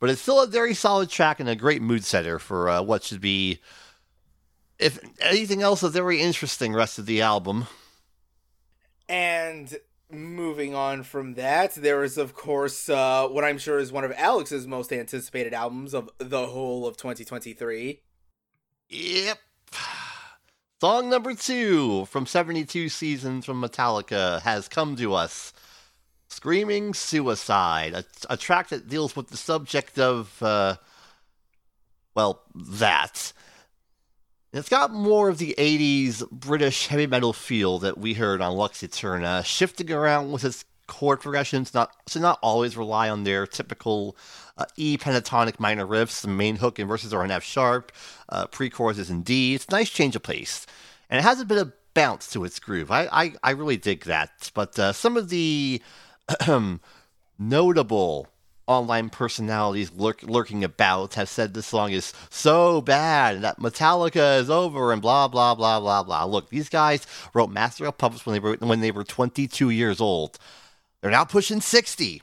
But 0.00 0.10
it's 0.10 0.20
still 0.20 0.42
a 0.42 0.46
very 0.46 0.74
solid 0.74 1.08
track 1.08 1.40
and 1.40 1.48
a 1.48 1.56
great 1.56 1.80
mood 1.80 2.04
setter 2.04 2.38
for 2.38 2.68
uh, 2.68 2.82
what 2.82 3.04
should 3.04 3.22
be, 3.22 3.58
if 4.82 4.98
anything 5.20 5.62
else, 5.62 5.82
a 5.82 5.88
very 5.88 6.20
interesting 6.20 6.74
rest 6.74 6.98
of 6.98 7.06
the 7.06 7.20
album. 7.22 7.66
And 9.08 9.76
moving 10.10 10.74
on 10.74 11.02
from 11.02 11.34
that, 11.34 11.74
there 11.74 12.04
is, 12.04 12.18
of 12.18 12.34
course, 12.34 12.88
uh, 12.88 13.28
what 13.28 13.44
I'm 13.44 13.58
sure 13.58 13.78
is 13.78 13.92
one 13.92 14.04
of 14.04 14.12
Alex's 14.16 14.66
most 14.66 14.92
anticipated 14.92 15.54
albums 15.54 15.94
of 15.94 16.10
the 16.18 16.46
whole 16.46 16.86
of 16.86 16.96
2023. 16.96 18.02
Yep. 18.88 19.38
Song 20.80 21.08
number 21.08 21.34
two 21.34 22.06
from 22.06 22.26
72 22.26 22.88
Seasons 22.88 23.46
from 23.46 23.62
Metallica 23.62 24.40
has 24.42 24.68
come 24.68 24.96
to 24.96 25.14
us. 25.14 25.52
Screaming 26.28 26.92
Suicide, 26.94 27.94
a, 27.94 28.04
a 28.30 28.36
track 28.36 28.68
that 28.70 28.88
deals 28.88 29.14
with 29.14 29.28
the 29.28 29.36
subject 29.36 29.98
of, 29.98 30.42
uh, 30.42 30.76
well, 32.14 32.42
that. 32.54 33.32
It's 34.52 34.68
got 34.68 34.92
more 34.92 35.30
of 35.30 35.38
the 35.38 35.54
80s 35.56 36.30
British 36.30 36.88
heavy 36.88 37.06
metal 37.06 37.32
feel 37.32 37.78
that 37.78 37.96
we 37.96 38.12
heard 38.12 38.42
on 38.42 38.54
Lux 38.54 38.82
Eterna, 38.82 39.42
shifting 39.42 39.90
around 39.90 40.30
with 40.30 40.44
its 40.44 40.66
chord 40.86 41.22
progressions 41.22 41.72
not 41.72 42.04
to 42.08 42.20
not 42.20 42.38
always 42.42 42.76
rely 42.76 43.08
on 43.08 43.24
their 43.24 43.46
typical 43.46 44.14
uh, 44.58 44.66
E 44.76 44.98
pentatonic 44.98 45.58
minor 45.58 45.86
riffs. 45.86 46.20
The 46.20 46.28
main 46.28 46.56
hook 46.56 46.78
and 46.78 46.86
verses 46.86 47.14
are 47.14 47.24
in 47.24 47.30
F 47.30 47.42
sharp, 47.42 47.92
uh, 48.28 48.46
pre 48.46 48.68
chorus 48.68 48.98
is 48.98 49.08
in 49.08 49.22
D. 49.22 49.54
It's 49.54 49.64
a 49.64 49.70
nice 49.70 49.88
change 49.88 50.16
of 50.16 50.22
pace. 50.22 50.66
And 51.08 51.18
it 51.18 51.22
has 51.22 51.40
a 51.40 51.46
bit 51.46 51.56
of 51.56 51.72
bounce 51.94 52.30
to 52.32 52.44
its 52.44 52.58
groove. 52.58 52.90
I, 52.90 53.08
I, 53.10 53.32
I 53.42 53.50
really 53.52 53.78
dig 53.78 54.04
that. 54.04 54.50
But 54.52 54.78
uh, 54.78 54.92
some 54.92 55.16
of 55.16 55.30
the 55.30 55.80
notable 57.38 58.28
online 58.66 59.10
personalities 59.10 59.92
lurk, 59.92 60.22
lurking 60.22 60.62
about 60.64 61.14
have 61.14 61.28
said 61.28 61.52
this 61.52 61.66
song 61.66 61.92
is 61.92 62.12
so 62.30 62.80
bad 62.80 63.36
and 63.36 63.44
that 63.44 63.58
Metallica 63.58 64.38
is 64.38 64.48
over 64.48 64.92
and 64.92 65.02
blah 65.02 65.28
blah 65.28 65.54
blah 65.54 65.80
blah 65.80 66.02
blah. 66.02 66.24
Look, 66.24 66.50
these 66.50 66.68
guys 66.68 67.06
wrote 67.34 67.50
Master 67.50 67.86
of 67.86 67.98
Puppets 67.98 68.24
when 68.24 68.34
they 68.34 68.40
were 68.40 68.56
when 68.56 68.80
they 68.80 68.90
were 68.90 69.04
22 69.04 69.70
years 69.70 70.00
old. 70.00 70.38
They're 71.00 71.10
now 71.10 71.24
pushing 71.24 71.60
60. 71.60 72.22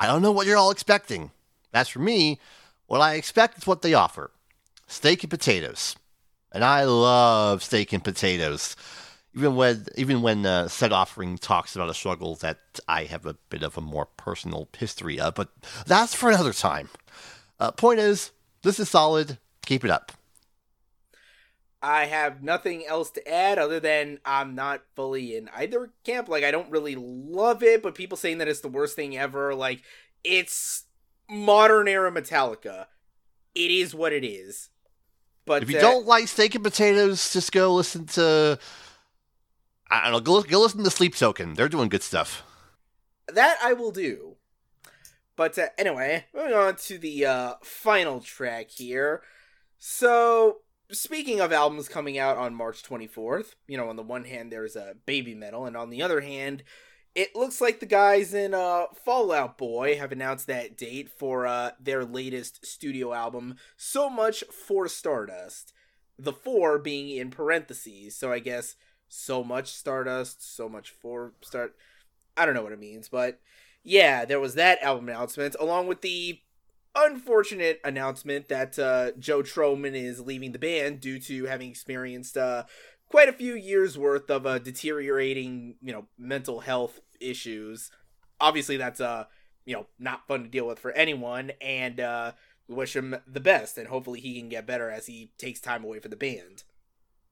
I 0.00 0.06
don't 0.06 0.22
know 0.22 0.32
what 0.32 0.46
you're 0.46 0.56
all 0.56 0.70
expecting. 0.70 1.30
As 1.72 1.88
for 1.88 1.98
me, 1.98 2.40
what 2.86 3.00
I 3.00 3.14
expect 3.14 3.58
is 3.58 3.66
what 3.66 3.82
they 3.82 3.94
offer: 3.94 4.30
steak 4.86 5.22
and 5.22 5.30
potatoes, 5.30 5.96
and 6.52 6.64
I 6.64 6.84
love 6.84 7.62
steak 7.62 7.92
and 7.92 8.02
potatoes 8.02 8.76
even 9.36 9.54
when 9.54 9.86
even 9.96 10.22
when 10.22 10.46
uh, 10.46 10.66
said 10.66 10.92
offering 10.92 11.36
talks 11.36 11.76
about 11.76 11.90
a 11.90 11.94
struggle 11.94 12.36
that 12.36 12.58
I 12.88 13.04
have 13.04 13.26
a 13.26 13.34
bit 13.50 13.62
of 13.62 13.76
a 13.76 13.82
more 13.82 14.06
personal 14.06 14.68
history 14.76 15.20
of, 15.20 15.34
but 15.34 15.50
that's 15.86 16.14
for 16.14 16.30
another 16.30 16.54
time. 16.54 16.88
Uh, 17.60 17.70
point 17.70 18.00
is, 18.00 18.32
this 18.62 18.80
is 18.80 18.88
solid. 18.88 19.38
Keep 19.66 19.84
it 19.84 19.90
up. 19.90 20.12
I 21.82 22.06
have 22.06 22.42
nothing 22.42 22.86
else 22.86 23.10
to 23.10 23.28
add 23.28 23.58
other 23.58 23.78
than 23.78 24.18
I'm 24.24 24.54
not 24.54 24.82
fully 24.94 25.36
in 25.36 25.50
either 25.54 25.90
camp. 26.04 26.30
Like 26.30 26.42
I 26.42 26.50
don't 26.50 26.70
really 26.70 26.96
love 26.96 27.62
it, 27.62 27.82
but 27.82 27.94
people 27.94 28.16
saying 28.16 28.38
that 28.38 28.48
it's 28.48 28.60
the 28.60 28.68
worst 28.68 28.96
thing 28.96 29.18
ever. 29.18 29.54
Like 29.54 29.82
it's 30.24 30.84
modern 31.28 31.88
era 31.88 32.10
Metallica. 32.10 32.86
It 33.54 33.70
is 33.70 33.94
what 33.94 34.14
it 34.14 34.24
is. 34.24 34.70
But 35.44 35.62
if 35.62 35.70
you 35.70 35.76
uh, 35.76 35.82
don't 35.82 36.06
like 36.06 36.26
steak 36.26 36.54
and 36.54 36.64
potatoes, 36.64 37.32
just 37.32 37.52
go 37.52 37.74
listen 37.74 38.06
to 38.06 38.58
I 39.90 40.04
don't 40.04 40.12
know. 40.12 40.20
Go, 40.20 40.42
go 40.42 40.60
listen 40.60 40.84
to 40.84 40.90
Sleep 40.90 41.14
Token. 41.14 41.54
They're 41.54 41.68
doing 41.68 41.88
good 41.88 42.02
stuff. 42.02 42.42
That 43.28 43.58
I 43.62 43.72
will 43.72 43.92
do. 43.92 44.36
But 45.36 45.58
uh, 45.58 45.68
anyway, 45.76 46.24
moving 46.34 46.54
on 46.54 46.76
to 46.76 46.98
the 46.98 47.26
uh, 47.26 47.54
final 47.62 48.20
track 48.20 48.70
here. 48.70 49.22
So, 49.78 50.58
speaking 50.90 51.40
of 51.40 51.52
albums 51.52 51.88
coming 51.88 52.18
out 52.18 52.38
on 52.38 52.54
March 52.54 52.82
24th, 52.82 53.54
you 53.68 53.76
know, 53.76 53.88
on 53.88 53.96
the 53.96 54.02
one 54.02 54.24
hand, 54.24 54.50
there's 54.50 54.76
a 54.76 54.82
uh, 54.82 54.94
Babymetal, 55.06 55.66
and 55.66 55.76
on 55.76 55.90
the 55.90 56.02
other 56.02 56.22
hand, 56.22 56.64
it 57.14 57.36
looks 57.36 57.60
like 57.60 57.80
the 57.80 57.86
guys 57.86 58.32
in 58.34 58.54
uh, 58.54 58.86
Fall 59.04 59.30
Out 59.30 59.58
Boy 59.58 59.96
have 59.96 60.12
announced 60.12 60.46
that 60.46 60.76
date 60.76 61.10
for 61.10 61.46
uh, 61.46 61.70
their 61.78 62.04
latest 62.04 62.64
studio 62.64 63.12
album, 63.12 63.56
So 63.76 64.08
Much 64.08 64.42
for 64.50 64.88
Stardust. 64.88 65.72
The 66.18 66.32
four 66.32 66.78
being 66.78 67.10
in 67.10 67.30
parentheses, 67.30 68.16
so 68.16 68.32
I 68.32 68.38
guess 68.38 68.74
so 69.08 69.44
much 69.44 69.72
Stardust, 69.72 70.54
so 70.54 70.68
much 70.68 70.90
for 70.90 71.32
start. 71.40 71.74
I 72.36 72.44
don't 72.44 72.54
know 72.54 72.62
what 72.62 72.72
it 72.72 72.80
means, 72.80 73.08
but 73.08 73.40
yeah, 73.82 74.24
there 74.24 74.40
was 74.40 74.54
that 74.54 74.82
album 74.82 75.08
announcement 75.08 75.56
along 75.58 75.86
with 75.86 76.02
the 76.02 76.40
unfortunate 76.94 77.80
announcement 77.84 78.48
that 78.48 78.78
uh, 78.78 79.12
Joe 79.18 79.42
Trohman 79.42 79.94
is 79.94 80.20
leaving 80.20 80.52
the 80.52 80.58
band 80.58 81.00
due 81.00 81.18
to 81.20 81.44
having 81.44 81.70
experienced 81.70 82.36
uh, 82.36 82.64
quite 83.08 83.28
a 83.28 83.32
few 83.34 83.54
years 83.54 83.98
worth 83.98 84.30
of 84.30 84.46
uh, 84.46 84.58
deteriorating, 84.58 85.76
you 85.82 85.92
know, 85.92 86.06
mental 86.18 86.60
health 86.60 87.00
issues. 87.20 87.90
Obviously, 88.40 88.76
that's 88.76 89.00
uh, 89.00 89.24
you 89.64 89.74
know, 89.74 89.86
not 89.98 90.26
fun 90.26 90.42
to 90.42 90.48
deal 90.48 90.66
with 90.66 90.78
for 90.78 90.92
anyone, 90.92 91.52
and 91.60 92.00
uh, 92.00 92.32
we 92.68 92.74
wish 92.74 92.94
him 92.96 93.16
the 93.26 93.40
best, 93.40 93.78
and 93.78 93.88
hopefully 93.88 94.20
he 94.20 94.38
can 94.38 94.48
get 94.48 94.66
better 94.66 94.90
as 94.90 95.06
he 95.06 95.30
takes 95.38 95.60
time 95.60 95.84
away 95.84 96.00
from 96.00 96.10
the 96.10 96.16
band 96.16 96.64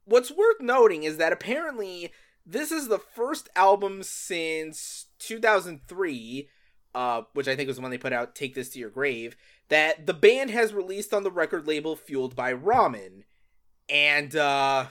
what's 0.05 0.31
worth 0.31 0.61
noting 0.61 1.03
is 1.03 1.17
that 1.17 1.33
apparently 1.33 2.13
this 2.47 2.71
is 2.71 2.89
the 2.89 2.99
first 2.99 3.49
album 3.57 4.03
since 4.03 5.07
2003 5.19 6.49
uh, 6.95 7.23
which 7.33 7.49
I 7.49 7.57
think 7.57 7.67
was 7.67 7.81
when 7.81 7.91
they 7.91 7.99
put 7.99 8.13
out 8.13 8.35
"Take 8.35 8.55
This 8.55 8.69
to 8.71 8.79
Your 8.79 8.91
Grave," 8.91 9.37
that 9.69 10.07
the 10.07 10.15
band 10.15 10.51
has 10.51 10.73
released 10.73 11.13
on 11.13 11.25
the 11.25 11.31
record 11.31 11.67
label 11.67 11.97
Fueled 11.97 12.37
by 12.37 12.53
Ramen, 12.53 13.25
and 13.89 14.35
uh, 14.37 14.87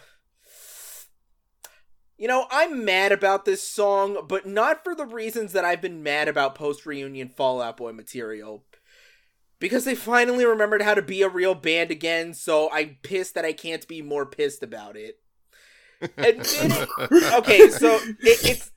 you 2.18 2.28
know 2.28 2.46
I'm 2.52 2.84
mad 2.84 3.14
about 3.14 3.46
this 3.46 3.66
song, 3.66 4.26
but 4.28 4.46
not 4.46 4.84
for 4.84 4.94
the 4.94 5.06
reasons 5.06 5.54
that 5.54 5.64
I've 5.64 5.82
been 5.82 6.04
mad 6.04 6.28
about 6.28 6.56
post 6.56 6.86
reunion 6.86 7.30
Fall 7.30 7.62
Out 7.62 7.78
Boy 7.78 7.94
material 7.94 8.66
because 9.64 9.86
they 9.86 9.96
finally 9.96 10.44
remembered 10.44 10.82
how 10.82 10.94
to 10.94 11.02
be 11.02 11.22
a 11.22 11.30
real 11.30 11.56
band 11.56 11.90
again, 11.90 12.34
so 12.34 12.70
I'm 12.74 12.98
pissed 13.02 13.34
that 13.36 13.46
I 13.46 13.54
can't 13.54 13.88
be 13.88 14.02
more 14.02 14.26
pissed 14.26 14.62
about 14.62 14.98
it. 14.98 15.20
Okay, 17.38 17.70
so 17.70 17.98
it, 18.20 18.44
it's 18.44 18.72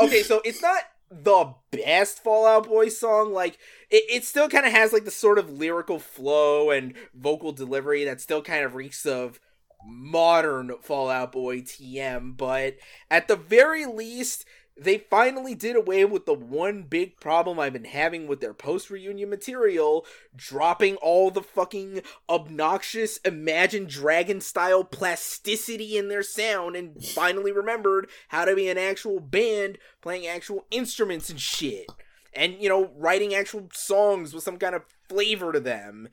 okay, 0.00 0.24
so 0.24 0.42
it's 0.44 0.60
not 0.60 0.82
the 1.12 1.54
best 1.70 2.24
Fall 2.24 2.44
Out 2.44 2.66
Boy 2.66 2.88
song. 2.88 3.32
Like 3.32 3.56
it, 3.88 4.02
it 4.10 4.24
still 4.24 4.48
kind 4.48 4.66
of 4.66 4.72
has 4.72 4.92
like 4.92 5.04
the 5.04 5.12
sort 5.12 5.38
of 5.38 5.48
lyrical 5.48 6.00
flow 6.00 6.72
and 6.72 6.94
vocal 7.14 7.52
delivery 7.52 8.04
that 8.04 8.20
still 8.20 8.42
kind 8.42 8.64
of 8.64 8.74
reeks 8.74 9.06
of 9.06 9.38
modern 9.86 10.72
Fall 10.82 11.08
Out 11.08 11.30
Boy 11.30 11.60
TM, 11.60 12.36
but 12.36 12.78
at 13.12 13.28
the 13.28 13.36
very 13.36 13.86
least, 13.86 14.44
they 14.76 14.98
finally 14.98 15.54
did 15.54 15.76
away 15.76 16.04
with 16.04 16.26
the 16.26 16.34
one 16.34 16.82
big 16.82 17.20
problem 17.20 17.60
I've 17.60 17.72
been 17.72 17.84
having 17.84 18.26
with 18.26 18.40
their 18.40 18.54
post 18.54 18.90
reunion 18.90 19.30
material, 19.30 20.04
dropping 20.34 20.96
all 20.96 21.30
the 21.30 21.42
fucking 21.42 22.02
obnoxious 22.28 23.18
Imagine 23.18 23.86
Dragon 23.86 24.40
style 24.40 24.82
plasticity 24.82 25.96
in 25.96 26.08
their 26.08 26.24
sound, 26.24 26.74
and 26.74 27.04
finally 27.14 27.52
remembered 27.52 28.10
how 28.28 28.44
to 28.44 28.56
be 28.56 28.68
an 28.68 28.78
actual 28.78 29.20
band 29.20 29.78
playing 30.00 30.26
actual 30.26 30.66
instruments 30.70 31.30
and 31.30 31.40
shit. 31.40 31.86
And, 32.32 32.54
you 32.60 32.68
know, 32.68 32.90
writing 32.96 33.32
actual 33.32 33.68
songs 33.72 34.34
with 34.34 34.42
some 34.42 34.56
kind 34.56 34.74
of 34.74 34.82
flavor 35.08 35.52
to 35.52 35.60
them 35.60 36.08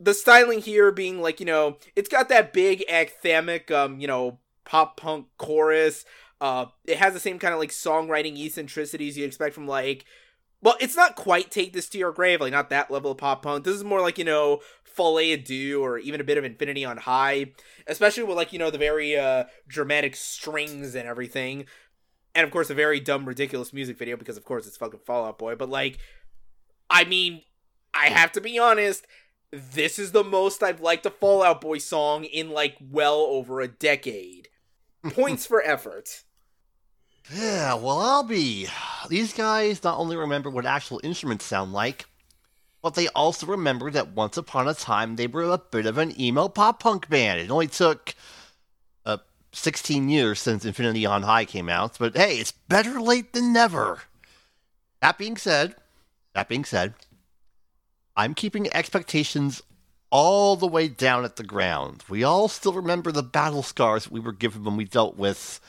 the 0.00 0.14
styling 0.14 0.60
here 0.60 0.92
being 0.92 1.20
like 1.20 1.40
you 1.40 1.46
know 1.46 1.76
it's 1.96 2.08
got 2.08 2.28
that 2.28 2.52
big 2.52 2.84
anthemic 2.88 3.70
um 3.70 3.98
you 4.00 4.06
know 4.06 4.38
pop 4.64 4.96
punk 4.96 5.26
chorus 5.38 6.04
uh, 6.40 6.66
it 6.84 6.98
has 6.98 7.14
the 7.14 7.20
same 7.20 7.38
kind 7.38 7.54
of 7.54 7.60
like 7.60 7.70
songwriting 7.70 8.38
eccentricities 8.38 9.16
you 9.16 9.24
expect 9.24 9.54
from 9.54 9.66
like 9.66 10.04
well, 10.60 10.76
it's 10.80 10.96
not 10.96 11.14
quite 11.14 11.50
take 11.50 11.72
this 11.72 11.88
to 11.90 11.98
your 11.98 12.10
grave, 12.12 12.40
like 12.40 12.52
not 12.52 12.70
that 12.70 12.90
level 12.90 13.12
of 13.12 13.18
pop 13.18 13.42
punk. 13.42 13.64
This 13.64 13.76
is 13.76 13.84
more 13.84 14.00
like 14.00 14.18
you 14.18 14.24
know 14.24 14.60
à 14.98 15.44
Deux 15.44 15.80
or 15.80 15.98
even 15.98 16.20
a 16.20 16.24
bit 16.24 16.38
of 16.38 16.44
Infinity 16.44 16.84
on 16.84 16.96
High, 16.96 17.52
especially 17.86 18.24
with 18.24 18.36
like 18.36 18.52
you 18.52 18.58
know 18.58 18.70
the 18.70 18.78
very 18.78 19.16
uh 19.16 19.44
dramatic 19.68 20.16
strings 20.16 20.94
and 20.94 21.08
everything, 21.08 21.66
and 22.34 22.44
of 22.44 22.50
course 22.50 22.70
a 22.70 22.74
very 22.74 23.00
dumb 23.00 23.24
ridiculous 23.24 23.72
music 23.72 23.96
video 23.98 24.16
because 24.16 24.36
of 24.36 24.44
course 24.44 24.66
it's 24.66 24.76
fucking 24.76 25.00
Fall 25.06 25.24
Out 25.24 25.38
Boy. 25.38 25.54
But 25.54 25.70
like, 25.70 25.98
I 26.90 27.04
mean, 27.04 27.42
I 27.94 28.06
have 28.06 28.32
to 28.32 28.40
be 28.40 28.58
honest. 28.58 29.06
This 29.50 29.98
is 29.98 30.12
the 30.12 30.24
most 30.24 30.62
I've 30.62 30.80
liked 30.80 31.06
a 31.06 31.10
Fall 31.10 31.42
Out 31.42 31.60
Boy 31.60 31.78
song 31.78 32.24
in 32.24 32.50
like 32.50 32.76
well 32.80 33.20
over 33.20 33.60
a 33.60 33.68
decade. 33.68 34.48
Points 35.04 35.46
for 35.46 35.62
effort. 35.62 36.24
Yeah, 37.32 37.74
well, 37.74 38.00
I'll 38.00 38.22
be. 38.22 38.68
These 39.08 39.32
guys 39.34 39.84
not 39.84 39.98
only 39.98 40.16
remember 40.16 40.50
what 40.50 40.66
actual 40.66 41.00
instruments 41.04 41.44
sound 41.44 41.72
like, 41.72 42.06
but 42.82 42.94
they 42.94 43.08
also 43.08 43.46
remember 43.46 43.90
that 43.90 44.12
once 44.12 44.36
upon 44.36 44.68
a 44.68 44.74
time 44.74 45.16
they 45.16 45.26
were 45.26 45.44
a 45.44 45.58
bit 45.58 45.86
of 45.86 45.98
an 45.98 46.18
emo 46.18 46.48
pop 46.48 46.80
punk 46.80 47.08
band. 47.08 47.40
It 47.40 47.50
only 47.50 47.66
took 47.66 48.14
uh, 49.04 49.18
16 49.52 50.08
years 50.08 50.40
since 50.40 50.64
Infinity 50.64 51.04
on 51.04 51.22
High 51.22 51.44
came 51.44 51.68
out, 51.68 51.96
but 51.98 52.16
hey, 52.16 52.38
it's 52.38 52.52
better 52.52 53.00
late 53.00 53.32
than 53.32 53.52
never. 53.52 54.02
That 55.00 55.18
being 55.18 55.36
said, 55.36 55.74
that 56.34 56.48
being 56.48 56.64
said, 56.64 56.94
I'm 58.16 58.34
keeping 58.34 58.72
expectations 58.72 59.62
all 60.10 60.56
the 60.56 60.66
way 60.66 60.88
down 60.88 61.24
at 61.24 61.36
the 61.36 61.44
ground. 61.44 62.04
We 62.08 62.24
all 62.24 62.48
still 62.48 62.72
remember 62.72 63.12
the 63.12 63.22
battle 63.22 63.62
scars 63.62 64.10
we 64.10 64.20
were 64.20 64.32
given 64.32 64.64
when 64.64 64.76
we 64.76 64.84
dealt 64.84 65.16
with 65.16 65.60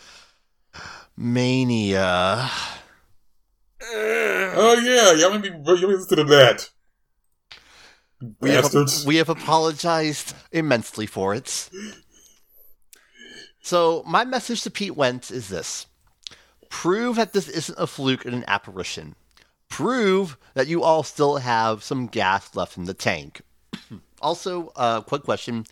Mania. 1.21 2.49
Oh 3.91 4.81
yeah, 4.81 5.11
y'all 5.13 5.37
made 5.37 5.51
me, 5.51 5.59
y'all 5.65 5.89
listen 5.89 6.17
to 6.17 6.23
that. 6.23 6.69
We 8.39 8.51
have, 8.51 8.63
Bastards. 8.63 9.05
we 9.05 9.17
have 9.17 9.27
apologized 9.27 10.33
immensely 10.53 11.05
for 11.05 11.35
it. 11.35 11.69
So, 13.61 14.01
my 14.07 14.23
message 14.23 14.61
to 14.63 14.71
Pete 14.71 14.95
Wentz 14.95 15.29
is 15.29 15.49
this 15.49 15.87
prove 16.69 17.17
that 17.17 17.33
this 17.33 17.49
isn't 17.49 17.77
a 17.77 17.85
fluke 17.85 18.23
and 18.23 18.33
an 18.33 18.45
apparition. 18.47 19.15
Prove 19.67 20.37
that 20.53 20.67
you 20.67 20.83
all 20.83 21.03
still 21.03 21.37
have 21.37 21.83
some 21.83 22.07
gas 22.07 22.55
left 22.55 22.77
in 22.77 22.85
the 22.85 22.93
tank. 22.93 23.41
also, 24.21 24.71
uh, 24.77 25.01
quick 25.01 25.23
question 25.23 25.65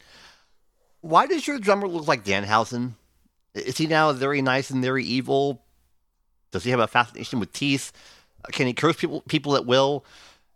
Why 1.00 1.26
does 1.26 1.48
your 1.48 1.58
drummer 1.58 1.88
look 1.88 2.06
like 2.06 2.26
Danhausen? 2.26 2.96
Is 3.60 3.78
he 3.78 3.88
now 3.88 4.12
very 4.14 4.42
nice 4.42 4.70
and 4.70 4.84
very 4.84 5.04
evil? 5.04 5.64
Does 6.52 6.64
he 6.64 6.72
have 6.72 6.80
a 6.80 6.88
fascination 6.88 7.40
with 7.40 7.52
teeth? 7.54 7.92
Uh, 8.46 8.50
Can 8.52 8.68
he 8.68 8.74
curse 8.74 8.96
people 8.98 9.22
people 9.28 9.56
at 9.56 9.66
will? 9.66 10.06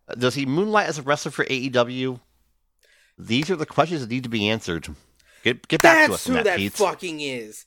Uh, 0.08 0.16
Does 0.16 0.36
he 0.36 0.46
moonlight 0.46 0.88
as 0.88 0.98
a 0.98 1.02
wrestler 1.02 1.32
for 1.32 1.46
AEW? 1.46 2.20
These 3.18 3.50
are 3.50 3.56
the 3.56 3.66
questions 3.66 4.02
that 4.02 4.10
need 4.10 4.24
to 4.24 4.30
be 4.30 4.50
answered. 4.50 4.88
Get 5.44 5.68
get 5.68 5.82
back 5.82 6.08
to 6.08 6.14
us 6.14 6.24
That's 6.24 6.28
who 6.28 6.34
that, 6.36 6.44
that 6.46 6.58
Pete. 6.58 6.74
fucking 6.74 7.20
is. 7.20 7.66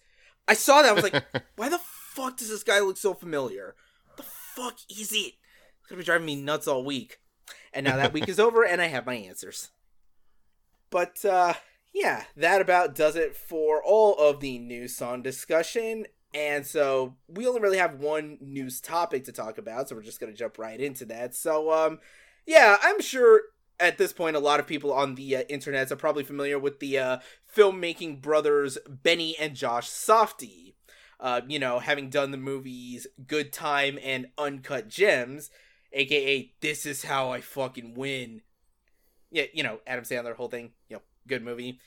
I 0.49 0.55
saw 0.55 0.83
that. 0.83 0.91
I 0.91 0.93
was 0.93 1.05
like, 1.05 1.25
why 1.57 1.69
the 1.69 1.79
fuck 1.79 2.37
does 2.37 2.49
this 2.49 2.63
guy 2.63 2.81
look 2.81 2.97
so 2.97 3.15
familiar? 3.15 3.75
What 4.09 4.17
the 4.19 4.23
fuck 4.23 4.79
is 4.91 5.13
it? 5.13 5.35
It's 5.81 5.89
gonna 5.89 5.99
be 5.99 6.05
driving 6.05 6.27
me 6.27 6.37
nuts 6.37 6.67
all 6.69 6.85
week. 6.85 7.19
And 7.73 7.85
now 7.85 7.97
that 7.97 8.13
week 8.13 8.29
is 8.29 8.39
over, 8.39 8.65
and 8.65 8.81
I 8.81 8.87
have 8.87 9.05
my 9.05 9.15
answers. 9.15 9.71
But 10.91 11.25
uh, 11.25 11.55
yeah, 11.95 12.25
that 12.37 12.61
about 12.61 12.97
does 12.97 13.15
it 13.15 13.37
for 13.37 13.83
all 13.83 14.17
of 14.17 14.41
the 14.41 14.59
news 14.59 14.97
song 14.97 15.23
discussion. 15.23 16.07
And 16.35 16.67
so 16.67 17.15
we 17.29 17.47
only 17.47 17.61
really 17.61 17.79
have 17.79 18.01
one 18.01 18.37
news 18.41 18.81
topic 18.81 19.25
to 19.25 19.33
talk 19.33 19.57
about, 19.57 19.89
so 19.89 19.95
we're 19.95 20.03
just 20.03 20.19
gonna 20.19 20.33
jump 20.33 20.59
right 20.59 20.81
into 20.81 21.05
that. 21.07 21.37
So 21.37 21.73
um, 21.73 22.01
yeah, 22.45 22.77
I'm 22.83 23.01
sure 23.01 23.43
at 23.79 23.97
this 23.97 24.13
point 24.13 24.35
a 24.35 24.41
lot 24.41 24.59
of 24.59 24.67
people 24.67 24.93
on 24.93 25.15
the 25.15 25.37
uh, 25.37 25.43
internet 25.43 25.93
are 25.93 25.97
probably 25.97 26.25
familiar 26.25 26.59
with 26.59 26.81
the 26.81 26.99
uh, 26.99 27.19
filmmaking 27.55 28.21
brothers 28.21 28.77
Benny 28.89 29.37
and 29.39 29.55
Josh 29.55 29.89
Safdie. 29.89 30.75
Uh, 31.21 31.43
you 31.47 31.61
know, 31.61 31.79
having 31.79 32.11
done 32.11 32.33
the 32.33 32.37
movies 32.37 33.07
Good 33.25 33.53
Time 33.53 34.01
and 34.03 34.27
Uncut 34.37 34.89
Gems, 34.89 35.49
aka 35.93 36.53
This 36.61 36.85
Is 36.85 37.05
How 37.05 37.31
I 37.31 37.41
Fucking 37.41 37.95
Win. 37.95 38.43
Yeah, 39.31 39.45
you 39.55 39.63
know, 39.63 39.79
Adam 39.87 40.05
Sandler, 40.05 40.35
whole 40.35 40.49
thing, 40.49 40.73
you 40.89 40.97
know, 40.97 41.03
good 41.27 41.43
movie. 41.43 41.79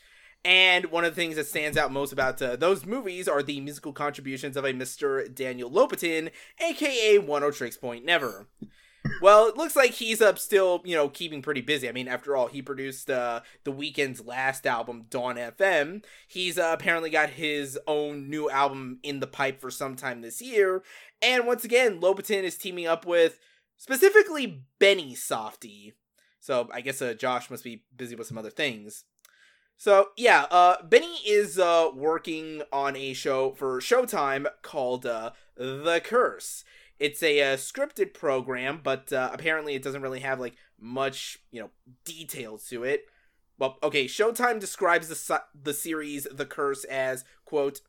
And 0.45 0.85
one 0.91 1.03
of 1.03 1.13
the 1.13 1.21
things 1.21 1.35
that 1.35 1.47
stands 1.47 1.77
out 1.77 1.91
most 1.91 2.13
about 2.13 2.41
uh, 2.41 2.55
those 2.55 2.85
movies 2.85 3.27
are 3.27 3.43
the 3.43 3.59
musical 3.59 3.91
contributions 3.91 4.55
of 4.55 4.63
a 4.63 4.71
Mr. 4.71 5.33
Daniel 5.33 5.69
Lopatin, 5.69 6.31
aka 6.59 7.19
Oneohtrix 7.19 7.79
Point 7.79 8.05
Never. 8.05 8.47
Well, 9.21 9.47
it 9.47 9.57
looks 9.57 9.75
like 9.75 9.91
he's 9.91 10.21
up 10.21 10.37
still, 10.37 10.81
you 10.85 10.95
know, 10.95 11.09
keeping 11.09 11.41
pretty 11.41 11.61
busy. 11.61 11.87
I 11.87 11.91
mean, 11.91 12.07
after 12.07 12.35
all, 12.35 12.47
he 12.47 12.61
produced 12.61 13.09
uh, 13.09 13.41
the 13.63 13.71
Weeknd's 13.71 14.25
last 14.25 14.65
album, 14.67 15.05
Dawn 15.09 15.35
FM. 15.35 16.03
He's 16.27 16.57
uh, 16.57 16.71
apparently 16.73 17.09
got 17.09 17.31
his 17.31 17.79
own 17.87 18.29
new 18.29 18.49
album 18.49 18.99
in 19.03 19.19
the 19.19 19.27
pipe 19.27 19.59
for 19.59 19.71
some 19.71 19.95
time 19.95 20.21
this 20.21 20.41
year. 20.41 20.83
And 21.21 21.47
once 21.47 21.63
again, 21.63 21.99
Lopatin 21.99 22.43
is 22.43 22.57
teaming 22.57 22.87
up 22.87 23.05
with 23.05 23.39
specifically 23.77 24.63
Benny 24.79 25.15
Safdie. 25.15 25.93
So 26.39 26.69
I 26.73 26.81
guess 26.81 27.01
uh, 27.01 27.13
Josh 27.13 27.49
must 27.49 27.63
be 27.63 27.83
busy 27.95 28.15
with 28.15 28.27
some 28.27 28.37
other 28.37 28.49
things. 28.49 29.05
So 29.77 30.09
yeah, 30.17 30.47
uh, 30.49 30.81
Benny 30.83 31.17
is 31.25 31.59
uh, 31.59 31.89
working 31.93 32.63
on 32.73 32.95
a 32.95 33.13
show 33.13 33.51
for 33.51 33.79
Showtime 33.79 34.47
called 34.63 35.05
uh, 35.05 35.31
The 35.55 36.01
Curse. 36.03 36.63
It's 36.99 37.21
a, 37.21 37.53
uh 37.53 37.57
scripted 37.57 38.15
program, 38.15 38.81
but 38.83 39.13
uh, 39.13 39.29
apparently 39.31 39.75
it 39.75 39.83
doesn't 39.83 40.01
really 40.01 40.21
have 40.21 40.39
like 40.39 40.55
much, 40.79 41.37
you 41.51 41.61
know, 41.61 41.69
detail 42.05 42.57
to 42.69 42.83
it. 42.83 43.05
Well, 43.59 43.77
okay, 43.83 44.05
Showtime 44.05 44.59
describes 44.59 45.09
the 45.09 45.41
the 45.53 45.73
series 45.75 46.27
The 46.31 46.45
Curse 46.45 46.83
as 46.85 47.23
quote 47.45 47.81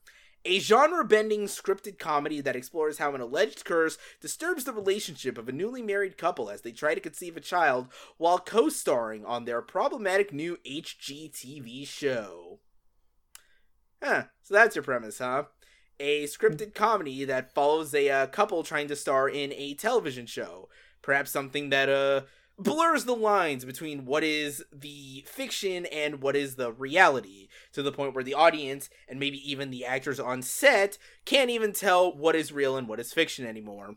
a 0.44 0.58
genre-bending 0.58 1.44
scripted 1.44 1.98
comedy 1.98 2.40
that 2.40 2.56
explores 2.56 2.98
how 2.98 3.14
an 3.14 3.20
alleged 3.20 3.64
curse 3.64 3.98
disturbs 4.20 4.64
the 4.64 4.72
relationship 4.72 5.36
of 5.36 5.48
a 5.48 5.52
newly 5.52 5.82
married 5.82 6.16
couple 6.16 6.48
as 6.48 6.62
they 6.62 6.72
try 6.72 6.94
to 6.94 7.00
conceive 7.00 7.36
a 7.36 7.40
child 7.40 7.88
while 8.16 8.38
co-starring 8.38 9.24
on 9.24 9.44
their 9.44 9.60
problematic 9.60 10.32
new 10.32 10.56
HGTV 10.66 11.86
show. 11.86 12.60
Huh, 14.02 14.24
so 14.42 14.54
that's 14.54 14.76
your 14.76 14.84
premise, 14.84 15.18
huh? 15.18 15.44
A 16.00 16.24
scripted 16.24 16.74
comedy 16.74 17.24
that 17.24 17.52
follows 17.52 17.92
a 17.92 18.08
uh, 18.08 18.26
couple 18.28 18.62
trying 18.62 18.86
to 18.88 18.96
star 18.96 19.28
in 19.28 19.52
a 19.52 19.74
television 19.74 20.26
show. 20.26 20.68
Perhaps 21.02 21.30
something 21.30 21.70
that 21.70 21.88
uh 21.88 22.22
blurs 22.58 23.04
the 23.04 23.14
lines 23.14 23.64
between 23.64 24.04
what 24.04 24.24
is 24.24 24.64
the 24.72 25.24
fiction 25.26 25.86
and 25.86 26.20
what 26.20 26.34
is 26.34 26.56
the 26.56 26.72
reality 26.72 27.48
to 27.72 27.82
the 27.82 27.92
point 27.92 28.14
where 28.14 28.24
the 28.24 28.34
audience 28.34 28.90
and 29.08 29.20
maybe 29.20 29.38
even 29.50 29.70
the 29.70 29.84
actors 29.84 30.18
on 30.18 30.42
set 30.42 30.98
can't 31.24 31.50
even 31.50 31.72
tell 31.72 32.14
what 32.14 32.34
is 32.34 32.52
real 32.52 32.76
and 32.76 32.88
what 32.88 33.00
is 33.00 33.12
fiction 33.12 33.46
anymore. 33.46 33.94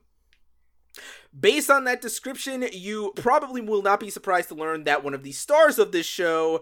Based 1.38 1.70
on 1.70 1.86
that 1.86 2.02
description, 2.02 2.66
you 2.74 3.14
probably 3.16 3.62
will 3.62 3.82
not 3.82 4.00
be 4.00 4.10
surprised 4.10 4.50
to 4.50 4.56
learn 4.56 4.84
that 4.84 5.04
one 5.04 5.14
of 5.14 5.24
the 5.24 5.32
stars 5.32 5.80
of 5.80 5.92
this 5.92 6.06
show 6.06 6.62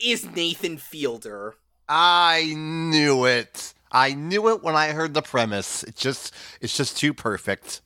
is 0.00 0.24
Nathan 0.24 0.78
Fielder. 0.78 1.54
I 1.88 2.54
knew 2.56 3.26
it. 3.26 3.74
I 3.92 4.14
knew 4.14 4.48
it 4.48 4.62
when 4.62 4.74
I 4.74 4.88
heard 4.88 5.14
the 5.14 5.22
premise. 5.22 5.82
It's 5.84 6.00
just 6.00 6.34
it's 6.60 6.76
just 6.76 6.96
too 6.96 7.14
perfect. 7.14 7.80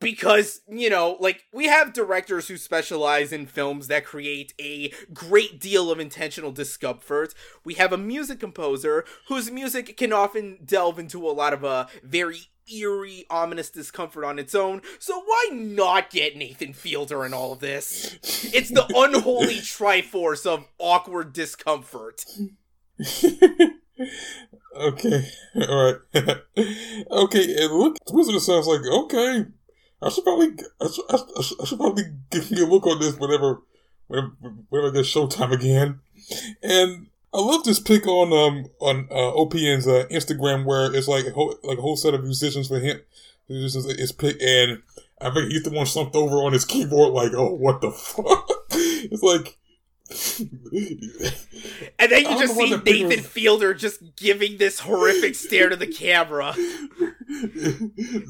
Because 0.00 0.62
you 0.68 0.90
know 0.90 1.16
like 1.20 1.44
we 1.52 1.66
have 1.66 1.92
directors 1.92 2.48
who 2.48 2.56
specialize 2.56 3.32
in 3.32 3.46
films 3.46 3.86
that 3.88 4.04
create 4.04 4.52
a 4.60 4.92
great 5.12 5.60
deal 5.60 5.90
of 5.90 6.00
intentional 6.00 6.50
discomfort 6.50 7.34
we 7.64 7.74
have 7.74 7.92
a 7.92 7.98
music 7.98 8.40
composer 8.40 9.04
whose 9.28 9.50
music 9.50 9.96
can 9.96 10.12
often 10.12 10.58
delve 10.64 10.98
into 10.98 11.28
a 11.28 11.30
lot 11.30 11.52
of 11.52 11.64
uh, 11.64 11.86
very 12.02 12.40
eerie 12.72 13.26
ominous 13.30 13.68
discomfort 13.70 14.24
on 14.24 14.38
its 14.38 14.54
own 14.54 14.80
so 14.98 15.20
why 15.20 15.48
not 15.52 16.10
get 16.10 16.36
nathan 16.36 16.72
fielder 16.72 17.24
in 17.26 17.34
all 17.34 17.52
of 17.52 17.60
this 17.60 18.16
it's 18.52 18.70
the 18.70 18.86
unholy 18.94 19.54
triforce 19.56 20.46
of 20.46 20.66
awkward 20.78 21.32
discomfort 21.32 22.24
okay, 24.76 25.28
all 25.68 25.84
right. 25.84 25.96
okay, 27.10 27.40
it 27.40 27.70
look, 27.70 27.96
Wizard 28.10 28.40
sounds 28.40 28.66
like 28.66 28.80
okay. 28.86 29.46
I 30.02 30.08
should 30.08 30.24
probably, 30.24 30.48
I 30.80 30.88
should, 30.88 31.04
I 31.10 31.42
should, 31.42 31.60
I 31.60 31.64
should 31.66 31.78
probably 31.78 32.04
give 32.30 32.50
me 32.50 32.62
a 32.62 32.66
look 32.66 32.86
on 32.86 33.00
this 33.00 33.16
whenever, 33.16 33.62
whenever, 34.06 34.32
whenever 34.68 34.88
I 34.90 34.94
get 34.94 35.04
Showtime 35.04 35.52
again. 35.52 36.00
And 36.62 37.08
I 37.32 37.40
love 37.40 37.64
this 37.64 37.78
pic 37.80 38.06
on 38.06 38.32
um 38.32 38.66
on 38.80 39.08
uh, 39.10 39.32
OPN's 39.36 39.86
uh, 39.86 40.06
Instagram 40.10 40.64
where 40.64 40.94
it's 40.94 41.06
like 41.08 41.26
a 41.26 41.30
whole, 41.30 41.54
like 41.62 41.78
a 41.78 41.82
whole 41.82 41.96
set 41.96 42.14
of 42.14 42.24
musicians 42.24 42.68
for 42.68 42.80
him. 42.80 43.00
Musicians 43.48 43.86
is 43.86 44.12
picked, 44.12 44.40
and 44.42 44.82
I 45.20 45.30
think 45.30 45.50
he's 45.50 45.64
the 45.64 45.70
one 45.70 45.86
slumped 45.86 46.14
over 46.14 46.36
on 46.36 46.52
his 46.52 46.64
keyboard, 46.64 47.12
like, 47.12 47.32
oh, 47.34 47.52
what 47.54 47.80
the 47.80 47.90
fuck? 47.90 48.48
it's 48.70 49.22
like. 49.22 49.56
and 52.00 52.10
then 52.10 52.22
you 52.24 52.38
just 52.40 52.56
see 52.56 52.70
nathan 52.70 53.08
those- 53.10 53.26
fielder 53.26 53.72
just 53.74 54.02
giving 54.16 54.58
this 54.58 54.80
horrific 54.80 55.36
stare 55.36 55.68
to 55.68 55.76
the 55.76 55.86
camera 55.92 56.52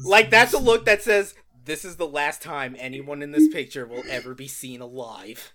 Like 0.05 0.29
that's 0.29 0.53
a 0.53 0.59
look 0.59 0.85
that 0.85 1.01
says 1.01 1.33
this 1.65 1.85
is 1.85 1.97
the 1.97 2.07
last 2.07 2.41
time 2.41 2.75
anyone 2.79 3.21
in 3.21 3.31
this 3.31 3.47
picture 3.47 3.85
will 3.85 4.03
ever 4.09 4.33
be 4.33 4.47
seen 4.47 4.81
alive. 4.81 5.53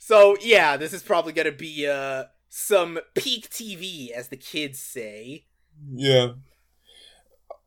So 0.00 0.36
yeah, 0.40 0.76
this 0.76 0.92
is 0.92 1.02
probably 1.02 1.32
gonna 1.32 1.52
be 1.52 1.86
uh 1.86 2.24
some 2.48 2.98
peak 3.14 3.48
TV, 3.48 4.10
as 4.10 4.28
the 4.28 4.36
kids 4.36 4.78
say. 4.78 5.46
Yeah. 5.94 6.32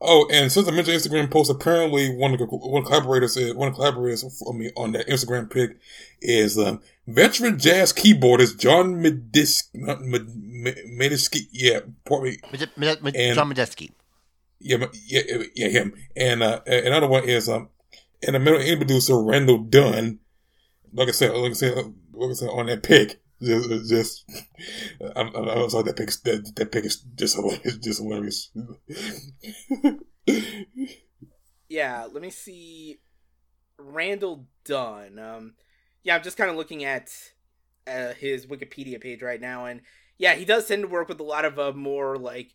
Oh, 0.02 0.28
and 0.32 0.52
since 0.52 0.68
I 0.68 0.72
mentioned 0.72 0.98
Instagram 0.98 1.32
post, 1.32 1.50
apparently 1.50 2.14
one 2.14 2.34
of 2.34 2.40
the 2.40 2.46
one 2.46 2.80
of 2.80 2.84
the 2.84 2.90
collaborators 2.90 3.36
one 3.56 3.70
of 3.70 3.74
the 3.74 3.78
collaborators 3.78 4.24
for 4.40 4.54
me 4.54 4.72
on 4.76 4.92
that 4.92 5.08
Instagram 5.08 5.50
pic 5.50 5.78
is 6.22 6.60
um, 6.60 6.82
veteran 7.08 7.58
jazz 7.58 7.94
keyboardist 7.94 8.60
John 8.60 9.02
Medis 9.02 9.64
Medisky. 9.74 11.48
Yeah, 11.52 11.80
probably. 12.06 12.40
and, 13.16 13.36
John 13.36 13.52
Medeski. 13.52 13.92
Yeah, 14.60 14.86
yeah, 15.08 15.22
yeah, 15.56 15.68
him. 15.68 15.94
And 16.16 16.42
uh, 16.42 16.62
another 16.66 17.08
one 17.08 17.24
is 17.26 17.50
um, 17.50 17.70
and 18.26 18.36
the 18.36 18.40
middle 18.40 18.60
end 18.60 18.80
producer 18.80 19.22
Randall 19.22 19.60
Dunn. 19.60 20.20
Like 20.94 21.10
I 21.10 21.12
said, 21.12 21.36
like 21.36 21.52
I 21.52 21.56
said, 21.56 21.76
like 22.14 22.32
I 22.32 22.34
said 22.34 22.50
on 22.50 22.68
that 22.68 22.84
pic. 22.84 23.22
Just, 23.42 23.90
just 23.90 24.26
I'm, 25.16 25.36
I'm 25.36 25.70
sorry, 25.70 25.84
that 25.84 25.98
pic, 25.98 26.10
that, 26.24 26.56
that 26.56 26.72
pic 26.72 26.86
is 26.86 27.06
just 27.16 27.36
hilarious, 27.36 27.78
just 27.84 28.02
hilarious. 28.02 28.52
yeah, 31.70 32.08
let 32.12 32.22
me 32.22 32.30
see. 32.30 33.00
Randall 33.78 34.48
Dunn. 34.64 35.20
Um, 35.20 35.56
yeah, 36.04 36.16
I'm 36.16 36.24
just 36.24 36.38
kind 36.38 36.50
of 36.50 36.56
looking 36.56 36.86
at 36.86 37.12
uh, 37.88 38.14
his 38.14 38.46
Wikipedia 38.46 39.02
page 39.02 39.22
right 39.22 39.42
now, 39.42 39.66
and 39.66 39.82
yeah, 40.18 40.36
he 40.36 40.46
does 40.46 40.68
tend 40.68 40.84
to 40.84 40.88
work 40.88 41.10
with 41.10 41.20
a 41.20 41.24
lot 41.24 41.44
of 41.46 41.60
uh, 41.60 41.74
more 41.74 42.18
like, 42.18 42.52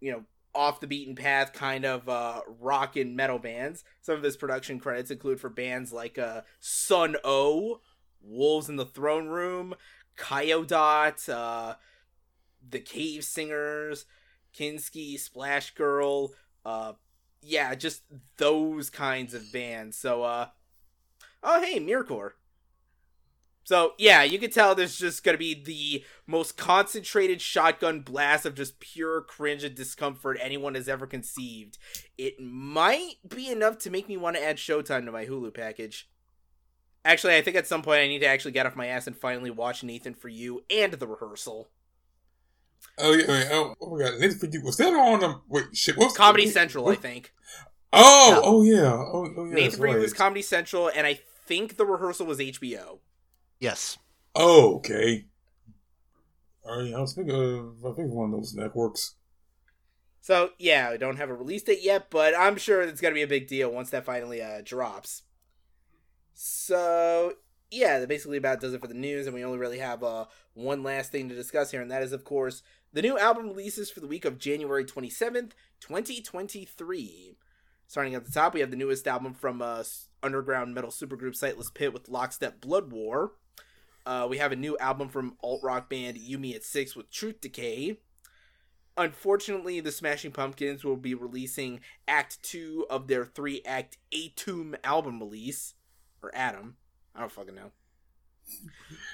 you 0.00 0.10
know, 0.10 0.24
off 0.54 0.80
the 0.80 0.86
beaten 0.86 1.14
path 1.14 1.52
kind 1.52 1.84
of 1.84 2.08
uh, 2.08 2.40
rock 2.60 2.96
and 2.96 3.16
metal 3.16 3.38
bands. 3.38 3.84
Some 4.00 4.16
of 4.16 4.22
his 4.22 4.36
production 4.36 4.80
credits 4.80 5.10
include 5.10 5.40
for 5.40 5.48
bands 5.48 5.92
like 5.92 6.18
uh, 6.18 6.42
Sunn 6.60 7.16
O))), 7.24 7.80
Wolves 8.20 8.68
in 8.68 8.76
the 8.76 8.86
Throne 8.86 9.28
Room, 9.28 9.74
Kayo 10.16 10.66
Dot, 10.66 11.28
uh, 11.28 11.74
the 12.68 12.80
Cave 12.80 13.24
Singers, 13.24 14.06
Kinski, 14.54 15.18
Splash 15.18 15.74
Girl, 15.74 16.32
uh, 16.64 16.94
yeah, 17.42 17.74
just 17.74 18.02
those 18.36 18.90
kinds 18.90 19.34
of 19.34 19.52
bands. 19.52 19.96
So, 19.96 20.22
uh, 20.22 20.48
oh 21.42 21.62
hey, 21.62 21.78
Mirrorcore. 21.78 22.32
So 23.68 23.92
yeah, 23.98 24.22
you 24.22 24.38
can 24.38 24.50
tell 24.50 24.74
there's 24.74 24.96
just 24.96 25.22
gonna 25.22 25.36
be 25.36 25.52
the 25.52 26.02
most 26.26 26.56
concentrated 26.56 27.42
shotgun 27.42 28.00
blast 28.00 28.46
of 28.46 28.54
just 28.54 28.80
pure 28.80 29.20
cringe 29.20 29.62
and 29.62 29.74
discomfort 29.74 30.38
anyone 30.40 30.74
has 30.74 30.88
ever 30.88 31.06
conceived. 31.06 31.76
It 32.16 32.40
might 32.40 33.16
be 33.28 33.50
enough 33.50 33.76
to 33.80 33.90
make 33.90 34.08
me 34.08 34.16
want 34.16 34.36
to 34.36 34.42
add 34.42 34.56
Showtime 34.56 35.04
to 35.04 35.12
my 35.12 35.26
Hulu 35.26 35.52
package. 35.52 36.08
Actually, 37.04 37.36
I 37.36 37.42
think 37.42 37.58
at 37.58 37.66
some 37.66 37.82
point 37.82 38.00
I 38.00 38.08
need 38.08 38.20
to 38.20 38.26
actually 38.26 38.52
get 38.52 38.64
off 38.64 38.74
my 38.74 38.86
ass 38.86 39.06
and 39.06 39.14
finally 39.14 39.50
watch 39.50 39.84
Nathan 39.84 40.14
for 40.14 40.30
You 40.30 40.64
and 40.70 40.94
the 40.94 41.06
rehearsal. 41.06 41.68
Oh 42.96 43.12
yeah, 43.12 43.28
wait, 43.28 43.48
oh, 43.50 43.74
oh 43.82 43.90
my 43.98 44.02
god, 44.02 44.18
Nathan 44.18 44.38
for 44.38 44.46
You 44.46 44.62
was 44.62 44.78
that 44.78 44.94
on 44.94 45.22
um 45.22 45.42
wait 45.46 45.76
shit 45.76 45.98
what's 45.98 46.16
Comedy 46.16 46.46
the, 46.46 46.52
Central, 46.52 46.84
what? 46.86 46.96
I 46.96 47.00
think. 47.02 47.34
Oh, 47.92 48.30
no. 48.32 48.40
oh 48.44 48.62
yeah, 48.62 48.94
oh, 48.94 49.28
oh 49.36 49.44
yeah. 49.44 49.54
Nathan 49.54 49.78
for 49.78 49.84
right. 49.84 49.96
You 49.96 50.00
was 50.00 50.14
Comedy 50.14 50.40
Central, 50.40 50.88
and 50.88 51.06
I 51.06 51.20
think 51.44 51.76
the 51.76 51.84
rehearsal 51.84 52.24
was 52.24 52.38
HBO. 52.38 53.00
Yes. 53.60 53.98
Oh, 54.34 54.76
okay. 54.76 55.26
All 56.64 56.82
right, 56.82 56.94
I 56.94 57.00
was 57.00 57.14
thinking 57.14 57.34
of 57.34 57.84
I 57.84 57.94
think 57.94 58.12
one 58.12 58.26
of 58.26 58.32
those 58.32 58.54
networks. 58.54 59.14
So 60.20 60.50
yeah, 60.58 60.90
I 60.90 60.96
don't 60.96 61.16
have 61.16 61.30
a 61.30 61.34
release 61.34 61.62
date 61.62 61.82
yet, 61.82 62.10
but 62.10 62.34
I'm 62.38 62.56
sure 62.56 62.82
it's 62.82 63.00
gonna 63.00 63.14
be 63.14 63.22
a 63.22 63.28
big 63.28 63.48
deal 63.48 63.70
once 63.70 63.90
that 63.90 64.04
finally 64.04 64.42
uh, 64.42 64.60
drops. 64.64 65.22
So 66.34 67.34
yeah, 67.70 67.98
that 67.98 68.08
basically 68.08 68.38
about 68.38 68.60
does 68.60 68.74
it 68.74 68.80
for 68.80 68.86
the 68.86 68.94
news, 68.94 69.26
and 69.26 69.34
we 69.34 69.44
only 69.44 69.58
really 69.58 69.78
have 69.78 70.02
uh, 70.02 70.26
one 70.54 70.82
last 70.82 71.12
thing 71.12 71.28
to 71.28 71.34
discuss 71.34 71.70
here, 71.70 71.82
and 71.82 71.90
that 71.90 72.02
is, 72.02 72.12
of 72.12 72.24
course, 72.24 72.62
the 72.92 73.02
new 73.02 73.18
album 73.18 73.48
releases 73.48 73.90
for 73.90 74.00
the 74.00 74.06
week 74.06 74.24
of 74.24 74.38
January 74.38 74.84
27th, 74.84 75.52
2023. 75.80 77.36
Starting 77.86 78.14
at 78.14 78.24
the 78.24 78.32
top, 78.32 78.54
we 78.54 78.60
have 78.60 78.70
the 78.70 78.76
newest 78.76 79.06
album 79.06 79.34
from 79.34 79.60
uh, 79.60 79.82
underground 80.22 80.74
metal 80.74 80.90
supergroup 80.90 81.36
Sightless 81.36 81.70
Pit 81.70 81.92
with 81.92 82.08
Lockstep 82.08 82.60
Blood 82.60 82.90
War. 82.92 83.32
Uh, 84.06 84.26
we 84.28 84.38
have 84.38 84.52
a 84.52 84.56
new 84.56 84.76
album 84.78 85.08
from 85.08 85.36
alt 85.42 85.60
rock 85.62 85.90
band 85.90 86.16
You 86.16 86.38
Me 86.38 86.54
at 86.54 86.64
Six 86.64 86.96
with 86.96 87.10
Truth 87.10 87.40
Decay. 87.40 87.98
Unfortunately, 88.96 89.80
the 89.80 89.92
Smashing 89.92 90.32
Pumpkins 90.32 90.82
will 90.82 90.96
be 90.96 91.14
releasing 91.14 91.80
Act 92.08 92.42
2 92.42 92.86
of 92.90 93.06
their 93.06 93.24
three 93.24 93.62
act 93.64 93.98
Atum 94.12 94.76
album 94.82 95.20
release 95.20 95.74
or 96.22 96.34
Adam. 96.34 96.76
I 97.14 97.20
don't 97.20 97.30
fucking 97.30 97.54
know. 97.54 97.70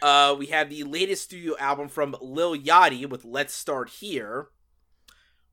Uh, 0.01 0.35
we 0.39 0.47
have 0.47 0.71
the 0.71 0.85
latest 0.85 1.25
studio 1.25 1.57
album 1.59 1.89
from 1.89 2.17
Lil 2.21 2.57
Yachty 2.57 3.09
with 3.09 3.25
"Let's 3.25 3.53
Start 3.53 3.91
Here." 3.91 4.49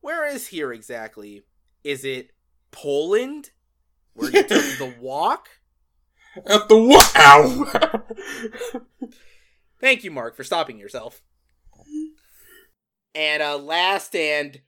Where 0.01 0.25
is 0.25 0.47
here 0.47 0.71
exactly? 0.71 1.43
Is 1.83 2.05
it 2.05 2.31
Poland? 2.71 3.51
Where 4.13 4.29
you 4.29 4.43
took 4.43 4.49
the 4.77 4.93
walk? 4.99 5.47
At 6.45 6.69
the 6.69 6.77
walk. 6.77 7.11
Ow! 7.17 8.03
Thank 9.81 10.03
you, 10.03 10.11
Mark, 10.11 10.35
for 10.35 10.43
stopping 10.43 10.77
yourself. 10.77 11.21
And 13.13 13.43
uh, 13.43 13.57
last 13.57 14.15
and 14.15 14.61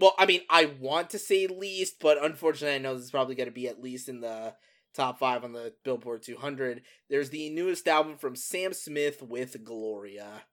well, 0.00 0.14
I 0.18 0.24
mean, 0.24 0.40
I 0.48 0.64
want 0.80 1.10
to 1.10 1.18
say 1.18 1.46
least, 1.46 1.96
but 2.00 2.22
unfortunately, 2.22 2.76
I 2.76 2.78
know 2.78 2.94
this 2.94 3.04
is 3.04 3.10
probably 3.10 3.34
going 3.34 3.48
to 3.48 3.54
be 3.54 3.68
at 3.68 3.82
least 3.82 4.08
in 4.08 4.20
the 4.20 4.54
top 4.94 5.18
five 5.18 5.44
on 5.44 5.52
the 5.52 5.74
Billboard 5.84 6.22
200. 6.22 6.82
There's 7.10 7.30
the 7.30 7.50
newest 7.50 7.86
album 7.86 8.16
from 8.16 8.34
Sam 8.34 8.72
Smith 8.72 9.22
with 9.22 9.62
Gloria. 9.62 10.44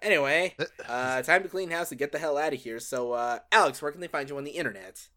Anyway, 0.00 0.54
uh, 0.88 1.22
time 1.22 1.42
to 1.42 1.48
clean 1.48 1.70
house 1.70 1.90
and 1.90 1.98
get 1.98 2.12
the 2.12 2.18
hell 2.18 2.38
out 2.38 2.54
of 2.54 2.60
here. 2.60 2.78
So, 2.78 3.12
uh, 3.12 3.40
Alex, 3.52 3.82
where 3.82 3.92
can 3.92 4.00
they 4.00 4.06
find 4.08 4.30
you 4.30 4.38
on 4.38 4.44
the 4.44 4.52
internet? 4.52 5.08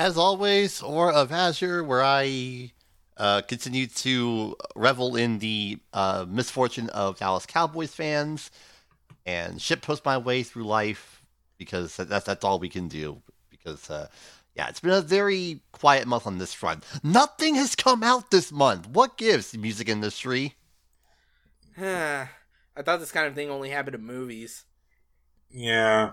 As 0.00 0.16
always, 0.16 0.80
or 0.80 1.12
of 1.12 1.30
Azure, 1.30 1.84
where 1.84 2.02
I 2.02 2.72
uh, 3.18 3.42
continue 3.42 3.86
to 3.86 4.56
revel 4.74 5.14
in 5.14 5.40
the 5.40 5.78
uh, 5.92 6.24
misfortune 6.26 6.88
of 6.88 7.18
Dallas 7.18 7.44
Cowboys 7.44 7.92
fans 7.92 8.50
and 9.26 9.60
ship 9.60 9.82
post 9.82 10.02
my 10.06 10.16
way 10.16 10.42
through 10.42 10.64
life 10.64 11.20
because 11.58 11.98
that's 11.98 12.24
that's 12.24 12.42
all 12.46 12.58
we 12.58 12.70
can 12.70 12.88
do. 12.88 13.20
Because 13.50 13.90
uh, 13.90 14.08
yeah, 14.56 14.70
it's 14.70 14.80
been 14.80 14.92
a 14.92 15.02
very 15.02 15.60
quiet 15.72 16.06
month 16.06 16.26
on 16.26 16.38
this 16.38 16.54
front. 16.54 16.82
Nothing 17.04 17.56
has 17.56 17.76
come 17.76 18.02
out 18.02 18.30
this 18.30 18.50
month. 18.50 18.88
What 18.88 19.18
gives 19.18 19.50
the 19.50 19.58
music 19.58 19.90
industry? 19.90 20.54
I 21.78 22.26
thought 22.82 23.00
this 23.00 23.12
kind 23.12 23.26
of 23.26 23.34
thing 23.34 23.50
only 23.50 23.68
happened 23.68 23.96
in 23.96 24.02
movies. 24.02 24.64
Yeah. 25.50 26.12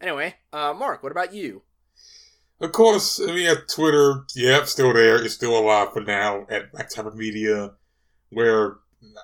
Anyway, 0.00 0.36
uh, 0.54 0.72
Mark, 0.72 1.02
what 1.02 1.12
about 1.12 1.34
you? 1.34 1.60
Of 2.60 2.72
course, 2.72 3.20
I 3.20 3.26
mean, 3.26 3.46
at 3.46 3.68
Twitter, 3.68 4.24
yep, 4.34 4.66
still 4.66 4.92
there. 4.92 5.22
It's 5.22 5.34
still 5.34 5.56
alive 5.56 5.92
for 5.92 6.00
now 6.00 6.46
at 6.50 6.90
Type 6.90 7.06
of 7.06 7.14
Media, 7.14 7.72
where 8.30 8.78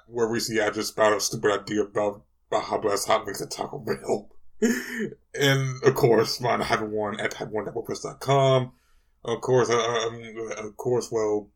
where 0.06 0.28
recently 0.28 0.62
I 0.62 0.70
just 0.70 0.92
about 0.92 1.16
a 1.16 1.20
stupid 1.20 1.50
idea 1.62 1.82
about, 1.82 2.22
how 2.52 2.78
blessed 2.78 3.08
hot 3.08 3.26
wings 3.26 3.42
at 3.42 3.50
Taco 3.50 3.78
Bell 3.78 4.30
and 5.34 5.82
of 5.82 5.94
course, 5.94 6.42
I 6.42 6.62
have 6.62 6.82
one 6.82 7.20
at 7.20 7.32
type1.wordpress.com. 7.32 8.72
Of 9.24 9.40
course, 9.40 9.70
uh, 9.70 9.78
um, 9.78 10.22
of 10.58 10.76
course, 10.76 11.10
well, 11.10 11.48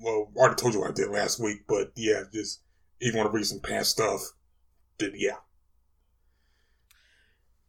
well, 0.00 0.30
I 0.36 0.40
already 0.40 0.56
told 0.56 0.74
you 0.74 0.80
what 0.80 0.90
I 0.90 0.94
did 0.94 1.10
last 1.10 1.40
week, 1.40 1.64
but 1.66 1.92
yeah, 1.96 2.22
just 2.32 2.60
if 3.00 3.12
you 3.12 3.18
want 3.18 3.30
to 3.30 3.36
read 3.36 3.46
some 3.46 3.60
past 3.60 3.90
stuff, 3.90 4.32
then 4.98 5.12
yeah. 5.16 5.36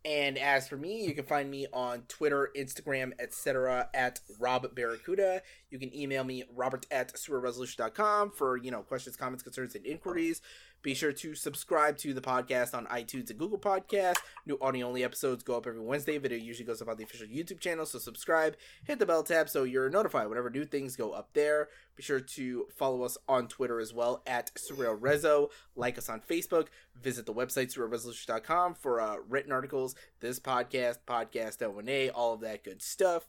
And 0.06 0.38
as 0.38 0.68
for 0.68 0.78
me, 0.78 1.06
you 1.06 1.14
can 1.14 1.26
find 1.26 1.52
me 1.52 1.68
on 1.74 2.04
Twitter, 2.08 2.50
Instagram, 2.56 3.12
etc. 3.20 3.90
at 3.94 4.20
Rob 4.40 4.74
Barracuda. 4.74 5.42
You 5.70 5.80
can 5.80 5.94
email 5.96 6.24
me, 6.24 6.46
robert 6.56 6.86
at 6.92 7.14
surrealresolution.com 7.14 8.32
for, 8.32 8.58
you 8.58 8.72
know, 8.72 8.82
questions, 8.84 9.18
comments, 9.18 9.44
concerns, 9.44 9.76
and 9.76 9.86
inquiries. 9.86 10.42
Be 10.82 10.94
sure 10.94 11.12
to 11.12 11.36
subscribe 11.36 11.98
to 11.98 12.14
the 12.14 12.22
podcast 12.22 12.74
on 12.74 12.86
iTunes 12.88 13.30
and 13.30 13.40
Google 13.40 13.58
Podcasts. 13.58 14.18
New 14.46 14.58
audio 14.62 14.88
only 14.88 15.04
episodes 15.04 15.44
go 15.44 15.58
up 15.58 15.68
every 15.68 15.82
Wednesday. 15.82 16.18
Video 16.18 16.38
usually 16.38 16.66
goes 16.66 16.82
up 16.82 16.88
on 16.88 16.98
the 16.98 17.04
official 17.04 17.28
YouTube 17.28 17.60
channel, 17.60 17.86
so 17.86 18.00
subscribe, 18.00 18.56
hit 18.86 19.00
the 19.00 19.06
bell 19.06 19.24
tab 19.24 19.50
so 19.50 19.64
you're 19.64 19.90
notified 19.90 20.28
whenever 20.28 20.50
new 20.50 20.66
things 20.66 20.96
go 20.96 21.12
up 21.12 21.30
there. 21.34 21.70
Be 21.96 22.04
sure 22.04 22.20
to 22.20 22.68
follow 22.76 23.04
us 23.04 23.18
on 23.28 23.48
Twitter 23.48 23.80
as 23.80 23.94
well 23.94 24.22
at 24.28 24.54
Surreal 24.56 25.00
Rezo. 25.00 25.50
Like 25.76 25.98
us 25.98 26.10
on 26.10 26.22
Facebook. 26.22 26.68
Visit 27.02 27.26
the 27.26 27.34
website 27.34 27.74
surrealresolution.com 27.76 28.76
for 28.76 29.02
uh, 29.02 29.16
written 29.28 29.52
articles, 29.52 29.96
this 30.20 30.40
podcast, 30.40 31.00
podcast 31.08 31.62
O&A, 31.64 32.10
all 32.12 32.34
of 32.34 32.42
that 32.42 32.64
good 32.64 32.82
stuff. 32.82 33.28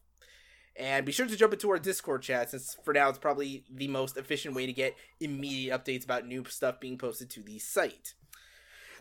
And 0.79 1.05
be 1.05 1.11
sure 1.11 1.27
to 1.27 1.37
jump 1.37 1.53
into 1.53 1.71
our 1.71 1.79
Discord 1.79 2.23
chat, 2.23 2.51
since 2.51 2.77
for 2.85 2.95
now 2.95 3.09
it's 3.09 3.19
probably 3.19 3.65
the 3.69 3.89
most 3.89 4.17
efficient 4.17 4.55
way 4.55 4.65
to 4.65 4.73
get 4.73 4.95
immediate 5.19 5.77
updates 5.77 6.05
about 6.05 6.27
new 6.27 6.45
stuff 6.45 6.79
being 6.79 6.97
posted 6.97 7.29
to 7.31 7.43
the 7.43 7.59
site. 7.59 8.15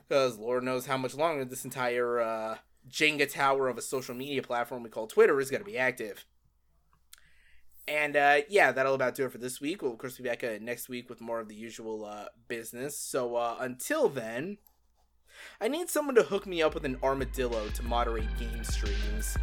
Because 0.08 0.40
Lord 0.40 0.64
knows 0.64 0.88
how 0.88 0.98
much 0.98 1.14
longer 1.14 1.46
this 1.46 1.66
entire 1.66 2.20
uh, 2.20 2.58
Jenga 2.90 3.32
tower 3.32 3.68
of 3.68 3.78
a 3.78 3.84
social 3.84 4.16
media 4.16 4.42
platform 4.42 4.82
we 4.82 4.90
call 4.90 5.06
Twitter 5.06 5.40
is 5.40 5.52
going 5.52 5.62
to 5.62 5.70
be 5.70 5.78
active. 5.78 6.26
And 7.88 8.18
uh, 8.18 8.40
yeah, 8.50 8.72
that'll 8.72 8.96
about 8.96 9.14
do 9.14 9.26
it 9.26 9.32
for 9.32 9.38
this 9.38 9.62
week. 9.62 9.82
We'll 9.84 9.94
of 9.94 10.00
course 10.00 10.18
be 10.18 10.24
back 10.24 10.44
uh, 10.44 10.58
next 10.60 10.90
week 10.90 11.10
with 11.10 11.22
more 11.22 11.40
of 11.40 11.48
the 11.48 11.56
usual 11.56 12.06
uh, 12.06 12.26
business. 12.48 12.98
So 12.98 13.36
uh, 13.36 13.56
until 13.60 14.10
then, 14.10 14.58
I 15.62 15.68
need 15.68 15.90
someone 15.90 16.16
to 16.16 16.24
hook 16.24 16.48
me 16.48 16.64
up 16.64 16.74
with 16.74 16.86
an 16.86 16.98
armadillo 17.04 17.70
to 17.70 17.84
moderate 17.84 18.36
game 18.40 18.64
streams. 18.64 19.38